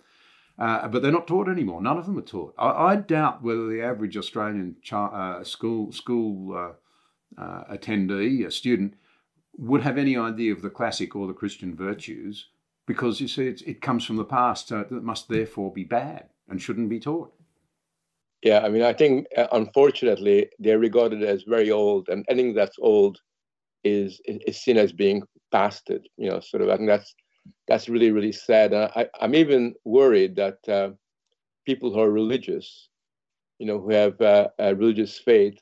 [0.58, 1.80] Uh, but they're not taught anymore.
[1.80, 2.54] None of them are taught.
[2.58, 8.94] I, I doubt whether the average Australian uh, school school uh, uh, attendee, a student,
[9.56, 12.48] would have any idea of the classic or the Christian virtues
[12.88, 16.60] because you see, it comes from the past, so it must therefore be bad and
[16.60, 17.32] shouldn't be taught.
[18.42, 22.78] Yeah, I mean, I think uh, unfortunately they're regarded as very old, and anything that's
[22.80, 23.20] old
[23.84, 26.08] is is seen as being bastard.
[26.16, 26.70] You know, sort of.
[26.70, 27.14] I think that's
[27.66, 28.74] that's really really sad.
[28.74, 30.90] I, I'm even worried that uh,
[31.66, 32.88] people who are religious,
[33.58, 35.58] you know, who have uh, a religious faith,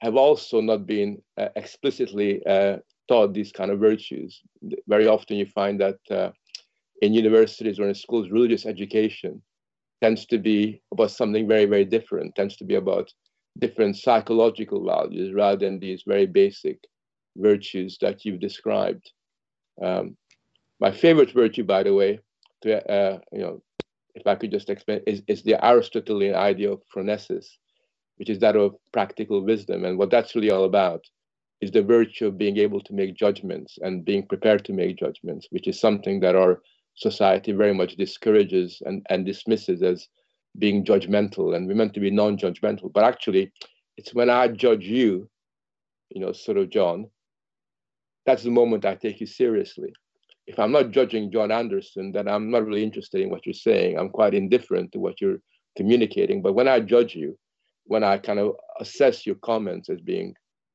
[0.00, 4.42] have also not been uh, explicitly uh, taught these kind of virtues.
[4.88, 6.30] Very often, you find that uh,
[7.02, 9.42] in universities or in schools, religious education
[10.02, 13.10] tends to be about something very, very different, tends to be about
[13.58, 16.78] different psychological values rather than these very basic
[17.36, 19.10] virtues that you've described.
[19.82, 20.16] Um,
[20.80, 22.20] my favorite virtue, by the way,
[22.62, 23.62] to, uh, you know,
[24.14, 27.46] if I could just explain, is, is the Aristotelian idea of phronesis,
[28.16, 29.84] which is that of practical wisdom.
[29.84, 31.04] And what that's really all about
[31.60, 35.48] is the virtue of being able to make judgments and being prepared to make judgments,
[35.50, 36.62] which is something that our
[36.94, 40.08] society very much discourages and, and dismisses as
[40.58, 41.54] being judgmental.
[41.54, 42.92] And we're meant to be non-judgmental.
[42.92, 43.52] But actually
[43.96, 45.28] it's when i judge you
[46.10, 47.06] you know sort of john
[48.24, 49.92] that's the moment i take you seriously
[50.46, 53.98] if i'm not judging john anderson then i'm not really interested in what you're saying
[53.98, 55.40] i'm quite indifferent to what you're
[55.76, 57.36] communicating but when i judge you
[57.84, 60.34] when i kind of assess your comments as being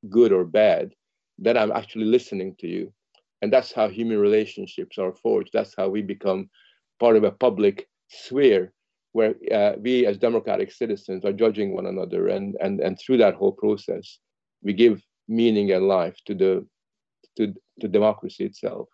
[0.09, 0.91] good or bad
[1.38, 2.91] then i'm actually listening to you
[3.41, 5.49] and that's how human relationships are forged.
[5.53, 6.49] That's how we become
[6.99, 8.72] part of a public sphere
[9.13, 12.28] where uh, we as democratic citizens are judging one another.
[12.28, 14.19] And, and, and through that whole process,
[14.61, 16.65] we give meaning and life to the
[17.38, 18.89] to, to democracy itself.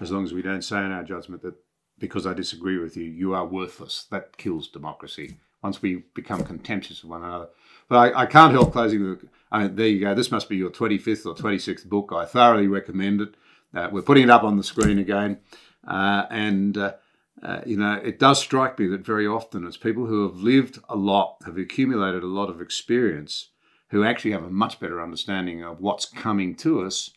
[0.00, 1.54] As long as we don't say in our judgment that
[1.98, 5.36] because I disagree with you, you are worthless, that kills democracy.
[5.62, 7.48] Once we become contemptuous of one another.
[7.88, 10.14] But I, I can't help closing with I mean, there you go.
[10.14, 12.12] This must be your 25th or 26th book.
[12.14, 13.34] I thoroughly recommend it.
[13.74, 15.38] Uh, we're putting it up on the screen again.
[15.86, 16.94] Uh, and, uh,
[17.42, 20.78] uh, you know, it does strike me that very often it's people who have lived
[20.88, 23.50] a lot, have accumulated a lot of experience,
[23.88, 27.10] who actually have a much better understanding of what's coming to us